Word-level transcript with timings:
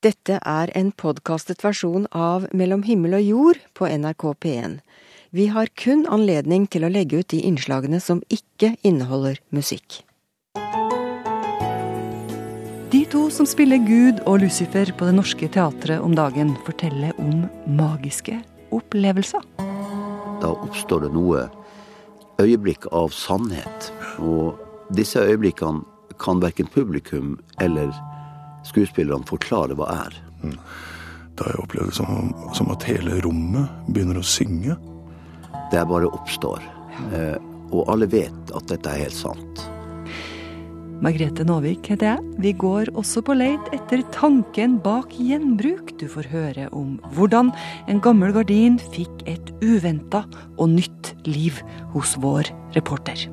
Dette 0.00 0.38
er 0.48 0.70
en 0.72 0.94
podkastet 0.96 1.60
versjon 1.60 2.06
av 2.16 2.46
Mellom 2.56 2.86
himmel 2.86 3.18
og 3.18 3.24
jord 3.26 3.58
på 3.76 3.84
NRK 3.84 4.22
P1. 4.40 4.78
Vi 5.36 5.44
har 5.52 5.68
kun 5.76 6.06
anledning 6.08 6.64
til 6.72 6.86
å 6.86 6.88
legge 6.88 7.20
ut 7.20 7.28
de 7.28 7.42
innslagene 7.44 8.00
som 8.00 8.22
ikke 8.32 8.78
inneholder 8.80 9.36
musikk. 9.52 9.98
De 12.90 13.02
to 13.12 13.26
som 13.28 13.44
spiller 13.44 13.84
Gud 13.84 14.24
og 14.24 14.40
Lucifer 14.46 14.88
på 14.88 15.04
Det 15.10 15.18
Norske 15.18 15.50
Teatret 15.52 16.00
om 16.00 16.16
dagen, 16.16 16.56
forteller 16.64 17.12
om 17.20 17.44
magiske 17.68 18.40
opplevelser. 18.72 19.44
Da 20.40 20.54
oppstår 20.56 21.04
det 21.04 21.12
noe 21.12 21.44
øyeblikk 22.40 22.88
av 22.88 23.12
sannhet. 23.12 23.92
Og 24.16 24.56
disse 24.96 25.20
øyeblikkene 25.20 25.84
kan 26.16 26.40
verken 26.40 26.72
publikum 26.72 27.36
eller 27.60 27.92
skuespillerne 28.68 29.28
forklare 29.28 29.76
hva 29.78 29.88
er. 30.06 30.16
Mm. 30.44 30.56
Da 31.36 31.46
har 31.46 31.54
jeg 31.54 31.64
opplevd 31.64 31.92
det 31.92 31.96
som, 31.96 32.32
som, 32.56 32.70
at 32.74 32.86
hele 32.88 33.20
rommet 33.24 33.70
begynner 33.88 34.20
å 34.20 34.26
synge. 34.26 34.76
Det 35.72 35.84
bare 35.88 36.10
oppstår. 36.10 36.64
Eh, 37.14 37.36
og 37.70 37.86
alle 37.92 38.08
vet 38.10 38.54
at 38.56 38.66
dette 38.68 38.90
er 38.90 39.06
helt 39.06 39.16
sant. 39.16 39.62
Margrethe 41.00 41.46
Nåvik 41.48 41.86
heter 41.88 42.10
jeg. 42.10 42.24
Vi 42.44 42.50
går 42.60 42.90
også 42.92 43.22
på 43.24 43.32
leit 43.38 43.70
etter 43.72 44.02
tanken 44.12 44.76
bak 44.84 45.14
gjenbruk. 45.16 45.94
Du 45.96 46.04
får 46.12 46.28
høre 46.28 46.66
om 46.76 46.98
hvordan 47.16 47.54
en 47.88 48.02
gammel 48.04 48.34
gardin 48.36 48.76
fikk 48.92 49.22
et 49.30 49.48
uventa 49.64 50.26
og 50.58 50.74
nytt 50.74 51.14
liv 51.24 51.62
hos 51.94 52.18
vår 52.20 52.52
reporter. 52.76 53.30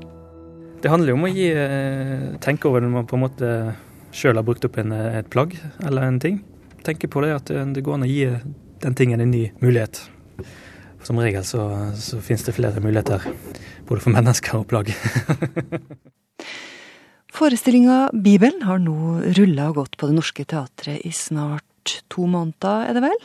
Det 0.79 0.93
handler 0.93 1.11
jo 1.11 1.17
om 1.17 1.27
å 1.27 1.33
gi, 1.33 1.49
eh, 1.51 2.37
tenke 2.39 2.69
over 2.69 2.79
når 2.85 2.93
man 2.93 3.09
på 3.09 3.17
en 3.17 3.25
måte 3.25 3.51
sjøl 4.17 4.39
har 4.39 4.45
brukt 4.47 4.65
opp 4.65 4.77
en, 4.81 4.91
eh, 4.91 5.19
et 5.19 5.29
plagg 5.29 5.57
eller 5.85 6.07
en 6.07 6.19
ting. 6.19 6.41
Tenker 6.87 7.11
på 7.11 7.21
det 7.25 7.33
at 7.35 7.51
eh, 7.53 7.65
det 7.73 7.83
går 7.85 7.97
an 7.97 8.07
å 8.07 8.09
gi 8.09 8.25
den 8.83 8.97
tingen 8.97 9.21
en 9.21 9.33
ny 9.33 9.47
mulighet. 9.61 10.01
Som 11.05 11.21
regel 11.21 11.45
så, 11.45 11.61
så 11.95 12.19
finnes 12.23 12.43
det 12.43 12.55
flere 12.57 12.81
muligheter, 12.83 13.23
både 13.87 14.03
for 14.03 14.15
mennesker 14.15 14.59
og 14.59 14.67
plagg. 14.71 14.91
Forestillinga 17.37 18.09
Bibelen 18.17 18.63
har 18.65 18.81
nå 18.81 19.21
rulla 19.37 19.69
og 19.69 19.83
gått 19.83 19.97
på 19.99 20.09
Det 20.09 20.17
Norske 20.17 20.45
Teatret 20.49 21.05
i 21.05 21.13
snart 21.13 22.01
to 22.11 22.25
måneder, 22.27 22.89
er 22.89 22.97
det 22.97 23.03
vel? 23.05 23.19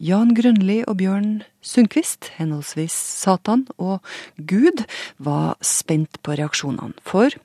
Jan 0.00 0.30
Grønli 0.32 0.78
og 0.88 0.96
Bjørn 0.96 1.42
Sundquist, 1.60 2.30
henholdsvis 2.38 2.94
Satan 2.94 3.66
og 3.76 4.00
Gud, 4.48 4.86
var 5.20 5.58
spent 5.60 6.16
på 6.24 6.38
reaksjonene. 6.40 6.96
For 7.04 7.36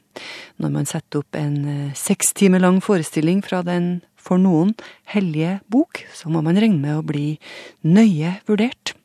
når 0.64 0.72
man 0.72 0.88
setter 0.88 1.20
opp 1.20 1.36
en 1.36 1.58
eh, 1.68 1.96
seks 2.00 2.32
timer 2.40 2.64
lang 2.64 2.80
forestilling 2.80 3.42
fra 3.44 3.60
den 3.68 3.98
for 4.16 4.40
noen 4.40 4.72
hellige 5.12 5.58
bok, 5.68 6.06
så 6.16 6.32
må 6.32 6.40
man 6.46 6.56
regne 6.56 6.80
med 6.80 6.96
å 6.96 7.04
bli 7.04 7.36
nøye 7.84 8.38
vurdert 8.48 8.96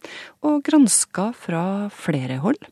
og 0.47 0.63
granska 0.71 1.33
fra 1.35 1.65
flere 1.91 2.39
hold. 2.45 2.63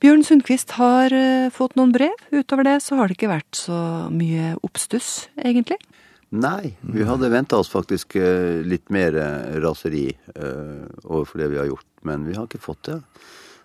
Bjørn 0.00 0.22
Sundquist 0.24 0.78
har 0.78 1.10
eh, 1.10 1.50
fått 1.50 1.74
noen 1.74 1.90
brev. 1.92 2.14
Utover 2.30 2.70
det 2.70 2.78
så 2.86 2.96
har 2.96 3.10
det 3.10 3.18
ikke 3.18 3.34
vært 3.34 3.58
så 3.58 3.80
mye 4.14 4.54
oppstuss, 4.62 5.26
egentlig. 5.42 5.82
Nei, 6.30 6.76
vi 6.80 7.02
hadde 7.02 7.28
venta 7.32 7.58
oss 7.58 7.72
faktisk 7.72 8.14
eh, 8.14 8.60
litt 8.62 8.86
mer 8.94 9.16
eh, 9.18 9.56
raseri 9.58 10.06
uh, 10.36 10.86
overfor 11.02 11.40
det 11.42 11.48
vi 11.50 11.58
har 11.58 11.66
gjort, 11.66 11.88
men 12.06 12.22
vi 12.28 12.36
har 12.36 12.46
ikke 12.46 12.62
fått 12.62 12.84
det. 12.86 13.00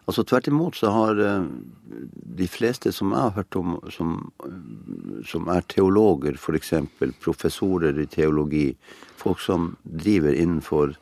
Altså 0.09 0.23
Tvert 0.25 0.49
imot 0.49 0.77
så 0.77 0.89
har 0.93 1.17
de 1.17 2.47
fleste 2.49 2.91
som 2.93 3.13
jeg 3.13 3.21
har 3.21 3.35
hørt 3.39 3.55
om, 3.57 3.71
som, 3.89 4.11
som 5.25 5.49
er 5.49 5.65
teologer, 5.65 6.37
f.eks. 6.37 6.75
professorer 7.21 7.97
i 7.97 8.05
teologi, 8.05 8.67
folk 9.17 9.41
som 9.41 9.71
driver 9.81 10.37
innenfor 10.37 10.93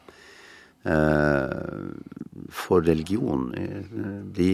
for 2.63 2.87
religion, 2.87 3.49
de, 4.35 4.49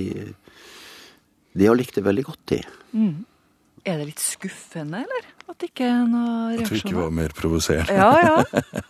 de 1.54 1.70
har 1.70 1.78
likt 1.78 2.02
det 2.02 2.06
veldig 2.10 2.26
godt, 2.32 2.44
de. 2.50 2.60
Mm. 2.98 3.16
Er 3.86 4.02
det 4.02 4.10
litt 4.16 4.26
skuffende, 4.26 5.06
eller? 5.06 5.30
At 5.50 5.66
ikke 5.66 5.88
noe 6.10 6.56
reaksjon. 6.56 6.66
At 6.66 6.74
vi 6.74 6.82
ikke 6.84 7.00
var 7.00 7.14
mer 7.16 7.34
provoserende. 7.38 7.96
Ja, 7.98 8.12
ja. 8.22 8.84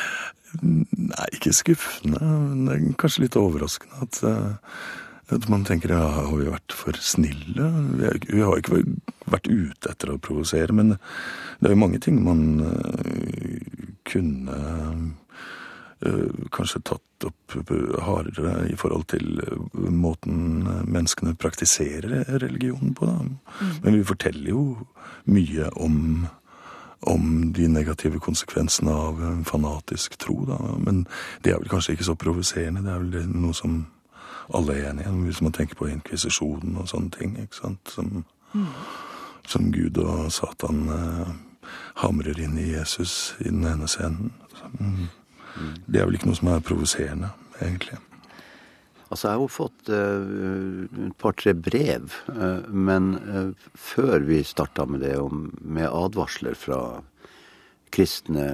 Nei, 0.60 1.28
ikke 1.36 1.52
skuffende, 1.54 2.18
men 2.58 2.96
kanskje 2.98 3.28
litt 3.28 3.38
overraskende 3.38 4.02
at, 4.02 4.18
uh, 4.26 4.72
at 5.30 5.46
man 5.52 5.62
tenker 5.68 5.94
ja, 5.94 6.02
har 6.16 6.32
vi 6.34 6.48
vært 6.50 6.74
for 6.74 6.98
snille? 6.98 7.68
Vi, 8.00 8.08
er, 8.08 8.18
vi 8.26 8.42
har 8.42 8.58
ikke 8.58 8.80
vært 9.30 9.46
ute 9.46 9.92
etter 9.92 10.10
å 10.10 10.18
provosere, 10.18 10.74
men 10.74 10.96
det 10.96 11.70
er 11.70 11.76
jo 11.76 11.82
mange 11.84 12.02
ting 12.02 12.18
man 12.26 12.42
uh, 12.66 13.94
kunne 14.10 14.58
kanskje 16.52 16.80
tatt 16.88 17.26
opp 17.28 17.54
hardere 18.00 18.70
i 18.72 18.76
forhold 18.78 19.04
til 19.12 19.40
måten 19.92 20.64
menneskene 20.88 21.34
praktiserer 21.36 22.24
religionen 22.40 22.94
på. 22.96 23.06
Mm. 23.06 23.36
Men 23.82 23.98
vi 23.98 24.04
forteller 24.08 24.50
jo 24.50 24.62
mye 25.28 25.68
om, 25.76 26.26
om 27.00 27.52
de 27.52 27.68
negative 27.68 28.20
konsekvensene 28.20 28.92
av 28.92 29.20
fanatisk 29.44 30.16
tro, 30.18 30.38
da. 30.48 30.58
Men 30.80 31.04
det 31.44 31.52
er 31.52 31.60
vel 31.60 31.68
kanskje 31.68 31.98
ikke 31.98 32.08
så 32.08 32.16
provoserende. 32.16 32.84
Det 32.86 32.94
er 32.94 33.04
vel 33.04 33.34
noe 33.34 33.56
som 33.56 33.82
alle 34.54 34.78
er 34.78 34.90
enige 34.90 35.08
om, 35.08 35.22
hvis 35.22 35.42
man 35.42 35.52
tenker 35.52 35.78
på 35.78 35.86
inkvisisjonen 35.90 36.76
og 36.80 36.88
sånne 36.88 37.10
ting, 37.14 37.36
ikke 37.38 37.60
sant. 37.60 37.92
Som, 37.92 38.24
mm. 38.52 38.66
som 39.46 39.70
Gud 39.72 39.98
og 40.02 40.32
Satan 40.32 40.88
eh, 40.88 41.32
hamrer 42.02 42.40
inn 42.40 42.58
i 42.58 42.72
Jesus 42.72 43.36
i 43.40 43.48
den 43.50 43.64
ene 43.66 43.88
scenen. 43.88 44.32
Mm. 44.78 45.08
Det 45.86 46.00
er 46.00 46.06
vel 46.06 46.18
ikke 46.18 46.30
noe 46.30 46.38
som 46.38 46.52
er 46.52 46.64
provoserende, 46.64 47.32
egentlig. 47.60 47.98
Altså, 49.10 49.26
jeg 49.26 49.34
har 49.34 49.40
jo 49.42 49.50
fått 49.50 49.90
uh, 49.90 51.06
et 51.08 51.14
par-tre 51.18 51.54
brev, 51.58 52.14
uh, 52.30 52.66
men 52.70 53.16
uh, 53.26 53.70
før 53.74 54.22
vi 54.28 54.38
starta 54.46 54.86
med 54.86 55.02
det, 55.02 55.16
om, 55.18 55.48
med 55.66 55.90
advarsler 55.90 56.54
fra 56.58 57.00
kristne 57.90 58.44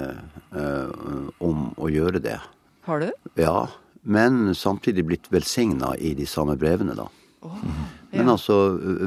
om 1.45 1.67
å 1.77 1.91
gjøre 1.93 2.17
det. 2.25 2.39
Har 2.87 3.03
du? 3.03 3.11
Ja, 3.37 3.67
men 4.01 4.55
samtidig 4.57 5.03
blitt 5.05 5.27
velsigna 5.29 5.91
i 6.01 6.15
de 6.17 6.25
samme 6.25 6.55
brevene, 6.57 6.95
da. 6.97 7.05
Oh, 7.45 7.59
ja. 7.61 8.15
Men 8.15 8.31
altså 8.33 8.55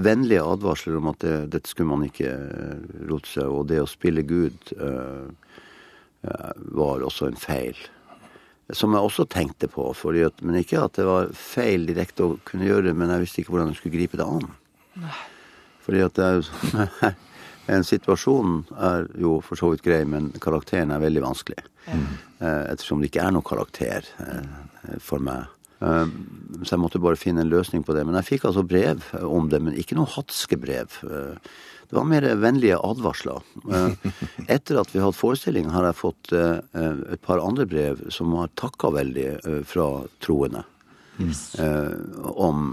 vennlige 0.07 0.45
advarsler 0.47 1.01
om 1.01 1.11
at 1.11 1.19
det, 1.25 1.35
dette 1.57 1.73
skulle 1.73 1.91
man 1.91 2.07
ikke 2.07 2.31
rote 3.11 3.27
seg, 3.27 3.51
og 3.51 3.67
det 3.73 3.81
å 3.83 3.91
spille 3.91 4.23
Gud 4.23 4.71
var 6.23 7.07
også 7.07 7.31
en 7.31 7.39
feil. 7.41 7.79
Som 8.77 8.95
jeg 8.95 9.03
også 9.03 9.25
tenkte 9.27 9.67
på, 9.73 9.89
at, 9.91 10.43
men 10.45 10.61
ikke 10.61 10.83
at 10.85 10.99
det 10.99 11.07
var 11.09 11.33
feil 11.35 11.89
direkte 11.89 12.27
å 12.27 12.37
kunne 12.47 12.69
gjøre 12.69 12.91
det, 12.91 12.95
men 12.99 13.11
jeg 13.11 13.25
visste 13.25 13.43
ikke 13.43 13.55
hvordan 13.55 13.73
jeg 13.73 13.81
skulle 13.81 13.97
gripe 13.97 14.21
det 14.21 14.27
an. 14.29 14.47
Nei. 15.01 15.17
Fordi 15.81 16.05
at 16.05 16.19
det 16.19 16.29
er 16.29 16.39
jo 16.39 17.11
En 17.71 17.85
situasjon 17.87 18.65
er 18.83 19.05
jo 19.21 19.37
for 19.47 19.61
så 19.61 19.69
vidt 19.71 19.85
grei, 19.85 20.01
men 20.09 20.31
karakteren 20.43 20.91
er 20.91 21.03
veldig 21.03 21.21
vanskelig. 21.23 21.61
Mm. 21.87 22.07
Ettersom 22.41 23.03
det 23.03 23.11
ikke 23.11 23.23
er 23.23 23.35
noen 23.37 23.47
karakter 23.47 24.09
eh, 24.25 24.97
for 25.05 25.23
meg. 25.23 25.45
Eh, 25.81 26.15
så 26.61 26.75
jeg 26.75 26.83
måtte 26.83 27.03
bare 27.03 27.21
finne 27.21 27.45
en 27.45 27.53
løsning 27.53 27.85
på 27.87 27.97
det. 27.97 28.05
Men 28.07 28.19
jeg 28.21 28.35
fikk 28.35 28.49
altså 28.51 28.67
brev 28.67 29.05
om 29.25 29.51
det, 29.53 29.63
men 29.65 29.77
ikke 29.81 29.99
noe 29.99 30.11
hatske 30.13 30.59
brev. 30.61 31.01
Det 31.91 31.97
var 31.97 32.05
mer 32.05 32.23
vennlige 32.39 32.79
advarsler. 32.79 33.43
Eh, 33.73 34.11
etter 34.55 34.79
at 34.79 34.93
vi 34.95 35.01
har 35.01 35.09
hatt 35.09 35.19
forestilling, 35.19 35.73
har 35.75 35.89
jeg 35.89 35.99
fått 35.99 36.31
eh, 36.39 36.61
et 37.11 37.23
par 37.27 37.43
andre 37.43 37.67
brev 37.67 38.05
som 38.15 38.31
har 38.39 38.53
takka 38.55 38.93
veldig 38.95 39.27
eh, 39.41 39.63
fra 39.67 39.89
troende. 40.23 40.67
Yes. 41.21 41.53
om 42.33 42.71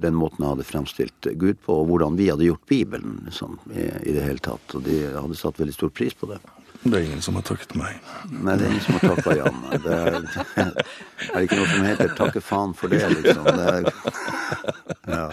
den 0.00 0.14
måten 0.16 0.40
jeg 0.40 0.48
hadde 0.48 0.64
fremstilt 0.64 1.26
Gud 1.36 1.58
på, 1.60 1.74
og 1.82 1.90
hvordan 1.90 2.14
vi 2.16 2.30
hadde 2.30 2.46
gjort 2.46 2.70
Bibelen 2.70 3.18
liksom, 3.26 3.58
i, 3.68 3.84
i, 3.84 4.14
det 4.16 4.22
hele 4.24 4.40
tatt. 4.40 4.72
Og 4.78 4.86
de 4.86 4.94
hadde 5.12 5.36
satt 5.36 5.60
veldig 5.60 5.74
stor 5.76 5.92
pris 5.92 6.16
på 6.16 6.30
det. 6.30 6.38
Det 6.82 6.98
er 6.98 7.04
ingen 7.06 7.22
som 7.22 7.36
har 7.38 7.44
takket 7.46 7.76
meg. 7.78 7.98
Nei, 8.26 8.56
det 8.58 8.66
er 8.66 8.72
ingen 8.72 8.82
som 8.82 8.96
har 8.98 9.12
takka 9.12 9.34
Jan. 9.38 9.60
Det 9.84 9.98
er, 9.98 10.16
det 10.64 11.28
er 11.30 11.44
ikke 11.46 11.58
noe 11.60 11.68
som 11.70 11.84
heter 11.86 12.14
'takke 12.18 12.42
faen 12.42 12.74
for 12.74 12.90
det', 12.90 13.06
liksom. 13.20 13.44
Det 13.46 13.66
er, 13.70 13.82
ja. 15.16 15.26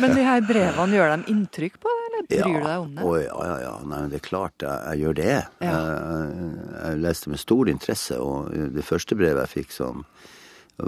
Men 0.00 0.16
de 0.16 0.24
her 0.24 0.40
brevene, 0.48 0.96
gjør 0.96 1.12
de 1.12 1.34
inntrykk 1.34 1.76
på 1.84 1.92
deg, 1.92 2.06
eller 2.08 2.26
bryr 2.30 2.48
du 2.48 2.66
deg 2.70 2.86
om 2.86 2.94
det? 2.96 3.04
Å, 3.04 3.14
ja, 3.20 3.38
ja, 3.50 3.56
ja. 3.66 3.74
Nei, 3.92 4.00
det 4.08 4.20
er 4.22 4.26
klart 4.30 4.64
jeg, 4.64 4.80
jeg 4.88 5.04
gjør 5.04 5.18
det. 5.20 5.38
Ja. 5.60 5.76
Jeg, 5.76 6.50
jeg, 6.78 7.00
leste 7.04 7.34
med 7.34 7.44
stor 7.44 7.72
interesse, 7.76 8.20
og 8.24 8.52
det 8.78 8.86
første 8.88 9.20
brevet 9.20 9.44
jeg 9.44 9.56
fikk 9.60 9.76
som 9.76 10.04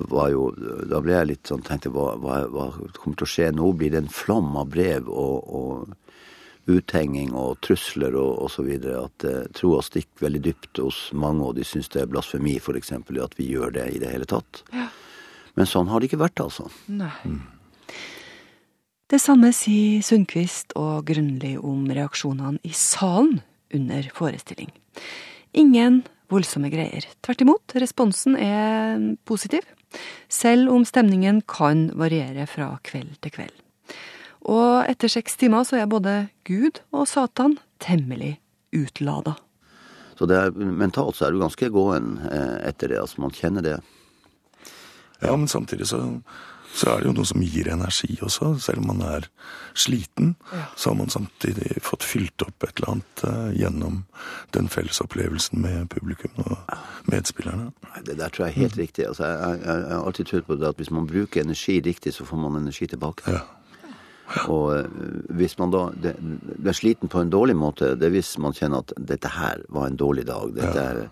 var 0.09 0.31
jo 0.33 0.47
Da 0.89 1.03
ble 1.05 1.13
jeg 1.13 1.29
litt 1.29 1.51
sånn 1.51 1.61
tenkte 1.67 1.91
hva, 1.93 2.15
hva, 2.17 2.39
hva 2.49 2.71
kommer 2.97 3.19
til 3.21 3.27
å 3.27 3.29
skje 3.29 3.51
nå? 3.53 3.75
Blir 3.77 3.93
det 3.93 4.01
en 4.01 4.09
flom 4.09 4.55
av 4.57 4.71
brev 4.73 5.11
og, 5.13 5.53
og 5.53 5.93
uthenging 6.71 7.33
og 7.39 7.59
trusler 7.65 8.15
og 8.19 8.45
osv. 8.47 8.69
At 8.99 9.27
eh, 9.29 9.49
troa 9.57 9.83
stikker 9.85 10.27
veldig 10.27 10.43
dypt 10.47 10.83
hos 10.83 11.01
mange, 11.13 11.45
og 11.47 11.57
de 11.59 11.67
syns 11.67 11.91
det 11.93 12.05
er 12.05 12.13
blasfemi 12.13 12.59
f.eks. 12.61 12.93
at 12.93 13.39
vi 13.39 13.51
gjør 13.53 13.75
det 13.79 13.89
i 13.95 14.03
det 14.03 14.13
hele 14.13 14.29
tatt. 14.29 14.63
Ja. 14.75 14.89
Men 15.59 15.69
sånn 15.69 15.91
har 15.93 16.01
det 16.01 16.09
ikke 16.09 16.23
vært, 16.23 16.41
altså. 16.41 16.69
Nei. 16.89 17.13
Mm. 17.29 17.43
Det 19.13 19.21
samme 19.21 19.51
sier 19.53 20.01
Sundquist 20.01 20.73
og 20.81 21.05
Grønli 21.11 21.59
om 21.61 21.85
reaksjonene 21.93 22.63
i 22.65 22.73
salen 22.73 23.43
under 23.73 24.09
forestilling. 24.17 24.71
ingen 25.53 26.03
voldsomme 26.33 26.71
greier. 26.73 27.05
Tvert 27.21 27.45
imot, 27.45 27.75
responsen 27.77 28.37
er 28.41 29.03
positiv, 29.29 29.67
selv 30.33 30.73
om 30.73 30.87
stemningen 30.89 31.43
kan 31.45 31.91
variere 31.99 32.47
fra 32.49 32.79
kveld 32.89 33.19
til 33.21 33.37
kveld. 33.37 33.62
Og 34.51 34.83
etter 34.91 35.11
seks 35.13 35.37
timer 35.39 35.67
så 35.67 35.79
er 35.79 35.91
både 35.91 36.17
Gud 36.49 36.83
og 36.91 37.07
Satan 37.11 37.59
temmelig 37.83 38.37
utlada. 38.75 39.37
Så 40.19 40.27
det 40.31 40.39
er, 40.39 40.55
mentalt 40.55 41.19
så 41.19 41.27
er 41.27 41.35
du 41.35 41.43
ganske 41.43 41.69
gåen 41.73 42.17
eh, 42.29 42.59
etter 42.69 42.93
det. 42.93 43.01
Altså, 43.03 43.23
man 43.23 43.35
kjenner 43.35 43.65
det. 43.65 43.77
Ja, 45.23 45.37
men 45.37 45.49
samtidig 45.51 45.87
så 45.91 46.03
så 46.75 46.89
er 46.89 47.03
det 47.03 47.11
jo 47.11 47.15
noe 47.19 47.29
som 47.29 47.43
gir 47.45 47.69
energi 47.69 48.15
også. 48.25 48.55
Selv 48.65 48.83
om 48.83 48.89
man 48.93 49.03
er 49.05 49.29
sliten, 49.79 50.35
ja. 50.53 50.65
så 50.77 50.91
har 50.91 50.99
man 51.03 51.13
samtidig 51.13 51.83
fått 51.85 52.05
fylt 52.07 52.45
opp 52.47 52.65
et 52.65 52.81
eller 52.81 52.95
annet 52.95 53.25
uh, 53.29 53.51
gjennom 53.57 53.99
den 54.57 54.71
felles 54.73 55.03
opplevelsen 55.05 55.61
med 55.63 55.91
publikum 55.93 56.33
og 56.47 56.57
medspillerne. 57.13 57.71
Det 58.07 58.17
der 58.17 58.33
tror 58.33 58.47
jeg 58.47 58.55
er 58.55 58.61
helt 58.63 58.79
mm. 58.79 58.83
riktig. 58.87 59.09
Altså, 59.09 59.29
jeg, 59.29 59.59
jeg, 59.61 59.83
jeg, 59.85 59.91
har 59.93 60.07
alltid 60.07 60.31
trodd 60.31 60.49
på 60.49 60.61
det 60.61 60.71
at 60.71 60.81
hvis 60.81 60.95
man 60.97 61.11
bruker 61.11 61.45
energi 61.45 61.81
riktig, 61.85 62.15
så 62.17 62.29
får 62.29 62.41
man 62.47 62.63
energi 62.63 62.89
tilbake. 62.95 63.37
Ja. 63.37 63.45
Og 64.53 64.67
uh, 64.73 65.07
hvis 65.39 65.57
man 65.61 65.73
da 65.75 65.87
det, 65.95 66.17
er 66.65 66.77
sliten 66.77 67.13
på 67.13 67.23
en 67.23 67.33
dårlig 67.33 67.57
måte, 67.59 67.95
det 67.99 68.09
er 68.09 68.17
hvis 68.17 68.35
man 68.43 68.57
kjenner 68.57 68.85
at 68.85 68.95
dette 68.97 69.31
her 69.37 69.65
var 69.73 69.89
en 69.89 69.99
dårlig 70.01 70.27
dag. 70.31 70.55
dette 70.59 70.89
er 70.89 71.07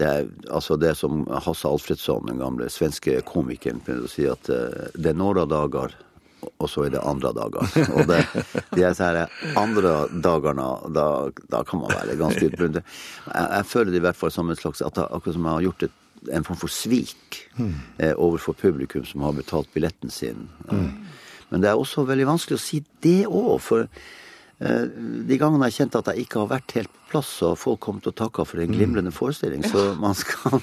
det 0.00 0.08
er 0.08 0.28
altså 0.48 0.78
det 0.80 0.94
som 0.96 1.26
Hasse 1.44 1.68
Alfredsson, 1.68 2.24
den 2.30 2.38
gamle 2.40 2.70
svenske 2.72 3.18
komikeren, 3.28 3.82
pleide 3.84 4.06
å 4.06 4.08
si, 4.08 4.24
at 4.24 4.48
uh, 4.48 4.86
det 4.96 5.12
er 5.12 5.18
några 5.18 5.44
dager, 5.44 5.92
og 6.56 6.70
så 6.72 6.86
er 6.86 6.94
det 6.94 7.02
andre 7.04 7.32
dager. 7.36 7.68
Og 7.96 8.08
det, 8.08 8.20
de 8.72 8.84
er 8.86 9.20
andre 9.60 9.94
dagene, 10.24 10.68
da, 10.96 11.06
da, 11.52 11.62
kan 11.68 11.82
man 11.82 11.92
være 11.92 12.16
ganske 12.20 12.48
utbrunnet. 12.48 12.94
Jeg, 13.26 13.48
jeg, 13.58 13.66
føler 13.74 13.92
det 13.92 14.00
i 14.00 14.06
hvert 14.06 14.20
fall 14.20 14.32
som 14.32 14.48
en 14.48 14.56
slags 14.58 14.80
at 14.84 15.02
Akkurat 15.04 15.36
som 15.36 15.48
jeg 15.48 15.58
har 15.58 15.66
gjort 15.68 15.86
et, 15.88 15.98
en 16.36 16.46
form 16.48 16.60
for 16.60 16.72
svik 16.72 17.42
mm. 17.56 17.74
eh, 17.98 18.14
overfor 18.16 18.56
publikum 18.56 19.04
som 19.08 19.24
har 19.24 19.36
betalt 19.36 19.70
billetten 19.76 20.12
sin. 20.12 20.48
Mm. 20.68 20.90
Men 21.50 21.62
det 21.62 21.70
er 21.70 21.78
også 21.78 22.06
veldig 22.08 22.28
vanskelig 22.30 22.58
å 22.58 22.62
si 22.62 22.82
det 23.04 23.20
òg, 23.26 23.54
for 23.62 23.86
Eh, 24.60 24.82
de 25.24 25.36
gangene 25.40 25.70
jeg 25.70 25.78
kjente 25.78 26.00
at 26.02 26.08
jeg 26.12 26.26
ikke 26.26 26.42
har 26.42 26.48
vært 26.50 26.72
helt 26.76 26.90
på 26.92 27.06
plass, 27.14 27.28
og 27.48 27.54
folk 27.56 27.78
kom 27.80 28.00
til 28.04 28.12
å 28.12 28.16
takke 28.18 28.44
for 28.44 28.60
en 28.60 28.68
mm. 28.68 28.74
glimrende 28.76 29.12
forestilling, 29.14 29.62
så 29.64 29.94
man 29.98 30.12
skal 30.18 30.58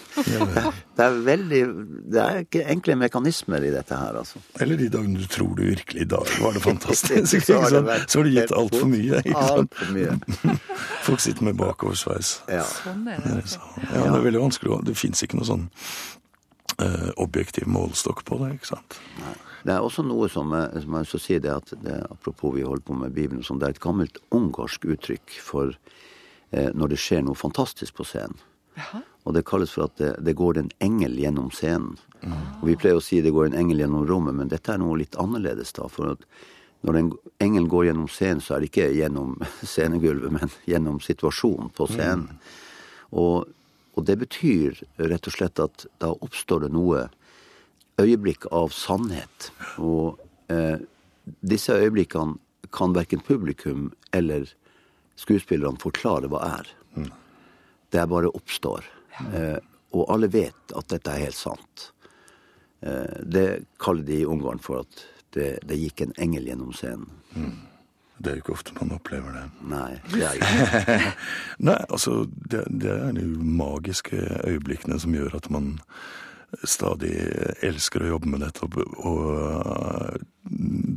Det 0.97 1.01
er 1.03 1.15
veldig 1.25 1.61
Det 2.13 2.19
er 2.21 2.43
ikke 2.43 2.61
enkle 2.75 2.97
mekanismer 3.01 3.65
i 3.65 3.71
dette 3.73 3.97
her, 3.97 4.19
altså. 4.21 4.41
Eller 4.61 4.77
de 4.77 4.91
dagene 4.93 5.17
du 5.17 5.25
tror 5.33 5.57
du 5.57 5.63
virkelig 5.65 6.05
i 6.05 6.09
dag 6.13 6.29
var 6.43 6.53
det 6.53 6.61
fantastisk. 6.61 7.41
så, 7.47 7.57
har 7.63 7.73
det 7.73 7.97
så 8.05 8.21
har 8.21 8.29
du 8.29 8.37
gitt 8.37 8.53
altfor 8.61 8.85
mye. 8.91 9.23
Ikke 9.23 9.47
sant? 9.49 9.57
Alt 9.57 9.81
for 9.81 9.97
mye. 9.97 10.53
Folk 11.09 11.25
sitter 11.25 11.49
med 11.49 11.57
bakoversveis. 11.57 12.35
Ja. 12.53 12.69
Sånn 12.69 13.01
er 13.09 13.25
det. 13.25 13.41
Ja, 13.57 14.05
det 14.05 14.13
er 14.13 14.29
veldig 14.29 14.45
vanskelig. 14.45 14.77
Det 14.91 14.97
fins 14.99 15.25
ikke 15.25 15.41
noe 15.41 15.49
sånn 15.49 15.67
uh, 16.77 17.11
objektiv 17.17 17.65
målestokk 17.65 18.21
på 18.29 18.43
det, 18.45 18.53
ikke 18.59 18.75
sant. 18.75 19.01
Nei. 19.25 19.35
Det 19.67 19.75
er 19.75 19.83
også 19.83 20.05
noe 20.07 20.29
som, 20.31 20.53
som 20.55 20.93
jeg 20.95 21.07
vil 21.11 21.19
si 21.19 21.37
det 21.43 21.51
at 21.51 21.73
det, 21.83 21.97
Apropos 22.07 22.53
vi 22.55 22.63
holder 22.63 22.85
på 22.87 22.95
med 22.95 23.15
Bibelen, 23.15 23.43
sånn, 23.43 23.59
det 23.59 23.67
er 23.67 23.75
et 23.75 23.83
gammelt 23.83 24.21
ungarsk 24.31 24.87
uttrykk 24.87 25.33
for 25.43 25.73
eh, 26.55 26.69
når 26.71 26.93
det 26.93 26.99
skjer 27.03 27.25
noe 27.27 27.35
fantastisk 27.35 27.97
på 27.99 28.07
scenen. 28.07 28.39
Aha. 28.79 29.01
Og 29.27 29.35
det 29.35 29.43
kalles 29.49 29.73
for 29.75 29.89
at 29.89 29.97
det, 29.99 30.13
det, 30.23 30.37
går 30.39 30.61
en 30.61 30.69
engel 30.79 31.17
gjennom 31.19 31.49
scenen. 31.51 31.97
Mm. 32.21 32.37
Og 32.61 32.63
Vi 32.69 32.77
pleier 32.79 33.01
å 33.01 33.03
si 33.03 33.19
det 33.19 33.33
går 33.35 33.49
en 33.49 33.57
engel 33.59 33.83
gjennom 33.83 34.07
rommet, 34.07 34.37
men 34.37 34.53
dette 34.53 34.71
er 34.71 34.79
noe 34.79 34.95
litt 35.01 35.17
annerledes. 35.19 35.73
da, 35.75 35.89
for 35.91 36.13
at 36.15 36.23
når 36.87 37.01
en 37.01 37.11
engel 37.43 37.67
går 37.67 37.89
gjennom 37.89 38.07
scenen, 38.07 38.39
så 38.39 38.55
er 38.55 38.63
det 38.63 38.71
ikke 38.71 38.87
gjennom 38.95 39.35
scenegulvet, 39.73 40.31
men 40.31 40.53
gjennom 40.69 41.03
situasjonen 41.03 41.73
på 41.75 41.89
scenen. 41.91 42.29
Mm. 42.31 42.57
Og, 43.19 43.51
og, 43.97 44.01
det 44.07 44.15
betyr 44.23 44.79
rett 45.11 45.27
og 45.27 45.35
slett 45.35 45.59
at 45.59 45.87
da 45.99 46.13
oppstår 46.13 46.67
det 46.67 46.71
noe 46.75 47.09
øyeblikk 48.01 48.47
av 48.51 48.73
sannhet. 48.75 49.51
Og 49.77 50.19
eh, 50.53 50.77
disse 51.41 51.73
øyeblikkene 51.73 52.37
kan 52.73 52.95
verken 52.95 53.23
publikum 53.23 53.91
eller 54.13 54.49
skuespillerne 55.17 55.81
forklare 55.81 56.29
hva 56.31 56.43
er. 56.59 56.71
Mm. 56.95 57.11
Det 57.91 58.01
er 58.01 58.09
bare 58.11 58.33
oppstår. 58.35 58.85
Eh, 59.33 59.59
og 59.95 60.09
alle 60.13 60.29
vet 60.31 60.75
at 60.77 60.89
dette 60.91 61.13
er 61.13 61.27
helt 61.27 61.37
sant. 61.39 61.91
Eh, 62.85 63.23
det 63.23 63.47
kaller 63.81 64.05
de 64.05 64.21
i 64.21 64.27
Ungarn 64.27 64.61
for 64.61 64.83
at 64.83 65.07
det, 65.35 65.57
det 65.67 65.79
gikk 65.79 66.03
en 66.03 66.13
engel 66.21 66.51
gjennom 66.51 66.75
scenen. 66.75 67.09
Mm. 67.33 67.55
Det 68.17 68.31
er 68.31 68.37
jo 68.39 68.41
ikke 68.41 68.55
ofte 68.55 68.73
man 68.79 68.95
opplever 68.95 69.33
det. 69.35 69.43
Nei, 69.69 69.89
det 70.09 70.23
er 70.25 70.39
ikke. 70.39 71.11
Nei, 71.69 71.77
altså, 71.85 72.15
det, 72.49 72.63
det 72.81 72.93
er 72.95 73.11
de 73.13 73.25
magiske 73.37 74.17
øyeblikkene 74.41 74.97
som 75.01 75.13
gjør 75.13 75.37
at 75.37 75.51
man 75.53 75.75
stadig 76.63 77.13
elsker 77.65 78.03
å 78.03 78.13
jobbe 78.15 78.31
med 78.31 78.45
dette. 78.45 78.67
Og 79.05 80.17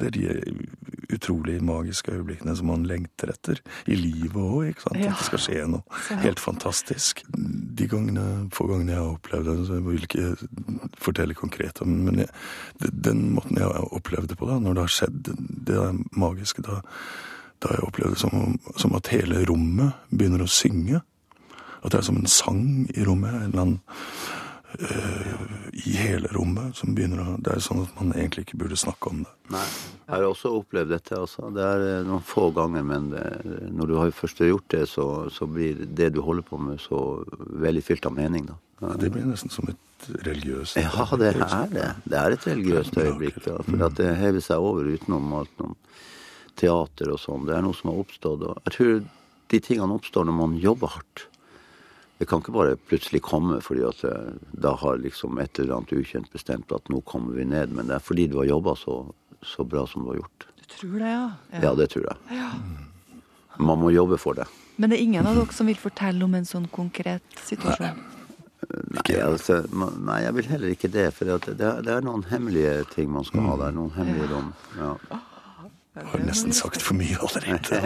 det 0.00 0.10
er 0.10 0.16
de 0.16 0.68
utrolig 1.10 1.56
magiske 1.64 2.12
øyeblikkene 2.12 2.54
som 2.56 2.70
man 2.70 2.84
lengter 2.86 3.32
etter 3.32 3.60
i 3.90 3.96
livet 3.98 4.38
òg. 4.38 4.68
Ja. 4.94 5.10
At 5.10 5.20
det 5.20 5.26
skal 5.26 5.42
skje 5.42 5.66
noe 5.72 6.20
helt 6.22 6.42
fantastisk. 6.42 7.24
De 7.30 7.88
gangene, 7.90 8.26
få 8.54 8.68
gangene 8.70 8.94
jeg 8.94 9.02
har 9.02 9.16
opplevd 9.16 9.50
det, 9.50 9.56
så 9.66 9.78
jeg 9.78 9.86
vil 9.88 10.06
ikke 10.06 10.94
fortelle 11.00 11.38
konkret 11.38 11.82
om 11.84 11.98
men 12.06 12.22
jeg, 12.24 12.30
den 12.92 13.26
måten 13.34 13.58
jeg 13.58 13.66
har 13.66 13.90
opplevd 13.96 14.30
det 14.30 14.38
på, 14.40 14.48
da, 14.48 14.60
når 14.62 14.76
det 14.76 14.86
har 14.86 14.96
skjedd, 14.96 15.30
det 15.68 15.76
er 15.76 16.00
magiske, 16.16 16.64
da, 16.64 16.80
da 17.60 17.70
har 17.70 17.80
jeg 17.80 17.88
opplevd 17.90 18.16
det 18.16 18.22
som, 18.22 18.58
som 18.80 18.96
at 18.98 19.12
hele 19.12 19.44
rommet 19.48 20.10
begynner 20.10 20.46
å 20.46 20.50
synge. 20.50 21.02
At 21.80 21.94
det 21.94 22.02
er 22.02 22.06
som 22.10 22.18
en 22.20 22.28
sang 22.28 22.64
i 22.92 23.04
rommet. 23.08 23.34
en 23.34 23.50
eller 23.50 23.62
annen 23.62 23.78
i 25.72 25.92
hele 25.96 26.28
rommet 26.34 26.76
som 26.76 26.94
begynner 26.94 27.22
å 27.22 27.36
Det 27.42 27.54
er 27.56 27.62
sånn 27.64 27.82
at 27.84 27.92
man 27.98 28.12
egentlig 28.14 28.46
ikke 28.46 28.60
burde 28.62 28.78
snakke 28.78 29.10
om 29.10 29.22
det. 29.24 29.32
Nei. 29.54 29.66
Jeg 30.06 30.14
har 30.14 30.26
også 30.26 30.52
opplevd 30.58 30.92
dette. 30.94 31.18
Altså. 31.18 31.50
Det 31.54 31.64
er 31.64 31.84
eh, 31.86 32.06
noen 32.06 32.24
få 32.26 32.48
ganger, 32.54 32.86
men 32.86 33.10
det, 33.12 33.24
når 33.74 33.90
du 33.90 33.94
har 33.98 34.14
først 34.14 34.42
gjort 34.46 34.66
det, 34.74 34.84
så, 34.90 35.06
så, 35.32 35.48
blir 35.50 35.84
det 35.86 36.10
du 36.14 36.20
holder 36.26 36.46
på 36.46 36.58
med, 36.60 36.80
så 36.82 37.22
veldig 37.36 37.84
fylt 37.86 38.08
av 38.10 38.16
mening. 38.16 38.50
da. 38.50 38.58
Ja, 38.80 38.94
det 39.00 39.10
blir 39.12 39.26
nesten 39.28 39.52
som 39.52 39.68
et 39.68 40.06
religiøst 40.24 40.78
Ja, 40.80 41.04
det 41.20 41.34
er 41.34 41.66
det. 41.68 41.88
Det 42.08 42.20
er 42.20 42.36
et 42.36 42.46
religiøst 42.48 42.96
øyeblikk. 42.96 43.42
Da, 43.44 43.58
for 43.66 43.86
at 43.90 43.98
det 43.98 44.14
hever 44.20 44.44
seg 44.44 44.70
over 44.70 44.88
utenom 44.88 45.34
alt 45.40 45.52
noe 45.60 45.76
teater 46.60 47.12
og 47.12 47.20
sånn. 47.20 47.46
Det 47.48 47.56
er 47.56 47.64
noe 47.64 47.76
som 47.76 47.92
har 47.92 48.00
oppstått. 48.02 48.46
og 48.46 48.62
Jeg 48.68 48.76
tror 48.76 49.02
de 49.50 49.60
tingene 49.64 49.96
oppstår 49.96 50.26
når 50.28 50.36
man 50.38 50.56
jobber 50.60 50.94
hardt. 50.96 51.26
Det 52.20 52.26
kan 52.28 52.42
ikke 52.42 52.52
bare 52.52 52.76
plutselig 52.76 53.22
komme 53.24 53.62
fordi 53.64 53.80
at 53.88 54.02
eh, 54.04 54.32
da 54.60 54.74
har 54.76 54.98
liksom 55.00 55.38
et 55.40 55.56
eller 55.62 55.78
annet 55.78 55.94
ukjent 55.96 56.28
bestemt 56.34 56.72
at 56.76 56.90
nå 56.92 57.00
kommer 57.08 57.32
vi 57.38 57.46
ned. 57.48 57.72
Men 57.72 57.88
det 57.88 57.96
er 57.96 58.04
fordi 58.04 58.26
du 58.28 58.36
har 58.42 58.50
jobba 58.50 58.74
så, 58.76 58.96
så, 59.40 59.64
bra 59.64 59.86
som 59.88 60.04
du 60.04 60.10
har 60.12 60.18
gjort. 60.18 60.44
Du 60.60 60.66
tror 60.74 60.98
det, 61.00 61.12
ja? 61.14 61.22
Ja, 61.54 61.62
ja 61.64 61.70
det 61.78 61.86
tror 61.94 62.04
jeg. 62.10 62.36
Ja. 62.36 62.50
Man 63.56 63.80
må 63.80 63.88
jobbe 63.94 64.18
for 64.20 64.36
det. 64.36 64.44
Men 64.76 64.92
det 64.92 64.98
er 64.98 65.06
ingen 65.06 65.28
av 65.30 65.40
dere 65.40 65.56
som 65.56 65.68
vil 65.72 65.80
fortelle 65.80 66.24
om 66.28 66.36
en 66.36 66.48
sånn 66.48 66.68
konkret 66.72 67.40
situasjon? 67.48 68.04
Nei, 68.68 69.16
altså, 69.24 69.62
nei, 69.72 70.18
jeg 70.26 70.36
vil 70.36 70.50
heller 70.52 70.74
ikke 70.76 70.92
det. 70.92 71.06
For 71.16 71.24
det, 71.24 71.56
det, 71.56 71.94
er 71.96 72.04
noen 72.04 72.26
hemmelige 72.28 72.84
ting 72.92 73.08
man 73.16 73.24
skal 73.24 73.48
ha 73.48 73.56
der. 73.64 73.72
Noen 73.80 73.96
hemmelige 73.96 74.28
rom. 74.34 74.52
Ja. 74.76 74.92
Jeg 75.96 76.06
har 76.12 76.28
nesten 76.28 76.52
sagt 76.52 76.84
for 76.84 77.00
mye 77.00 77.16
allerede. 77.16 77.80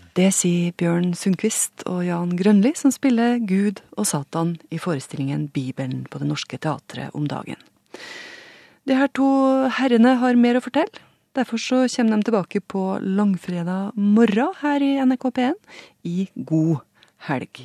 Det 0.14 0.28
sier 0.30 0.70
Bjørn 0.78 1.08
Sundquist 1.18 1.82
og 1.90 2.04
Jan 2.06 2.36
Grønli, 2.38 2.70
som 2.78 2.92
spiller 2.94 3.40
Gud 3.42 3.80
og 3.98 4.06
Satan 4.06 4.52
i 4.70 4.78
forestillingen 4.78 5.48
Bibelen 5.50 6.04
på 6.06 6.20
Det 6.20 6.28
Norske 6.28 6.54
Teatret 6.54 7.10
om 7.18 7.24
dagen. 7.26 7.58
De 8.86 8.94
her 8.94 9.10
to 9.10 9.26
herrene 9.74 10.12
har 10.20 10.38
mer 10.38 10.60
å 10.60 10.62
fortelle. 10.62 11.02
Derfor 11.34 11.58
så 11.58 11.80
kommer 11.90 12.14
de 12.14 12.28
tilbake 12.28 12.62
på 12.62 12.84
langfredag 13.02 13.98
morgen 13.98 14.54
her 14.60 14.86
i 14.86 14.92
NRK 15.02 15.26
P1 15.34 15.80
i 16.06 16.28
god 16.36 16.84
helg. 17.26 17.64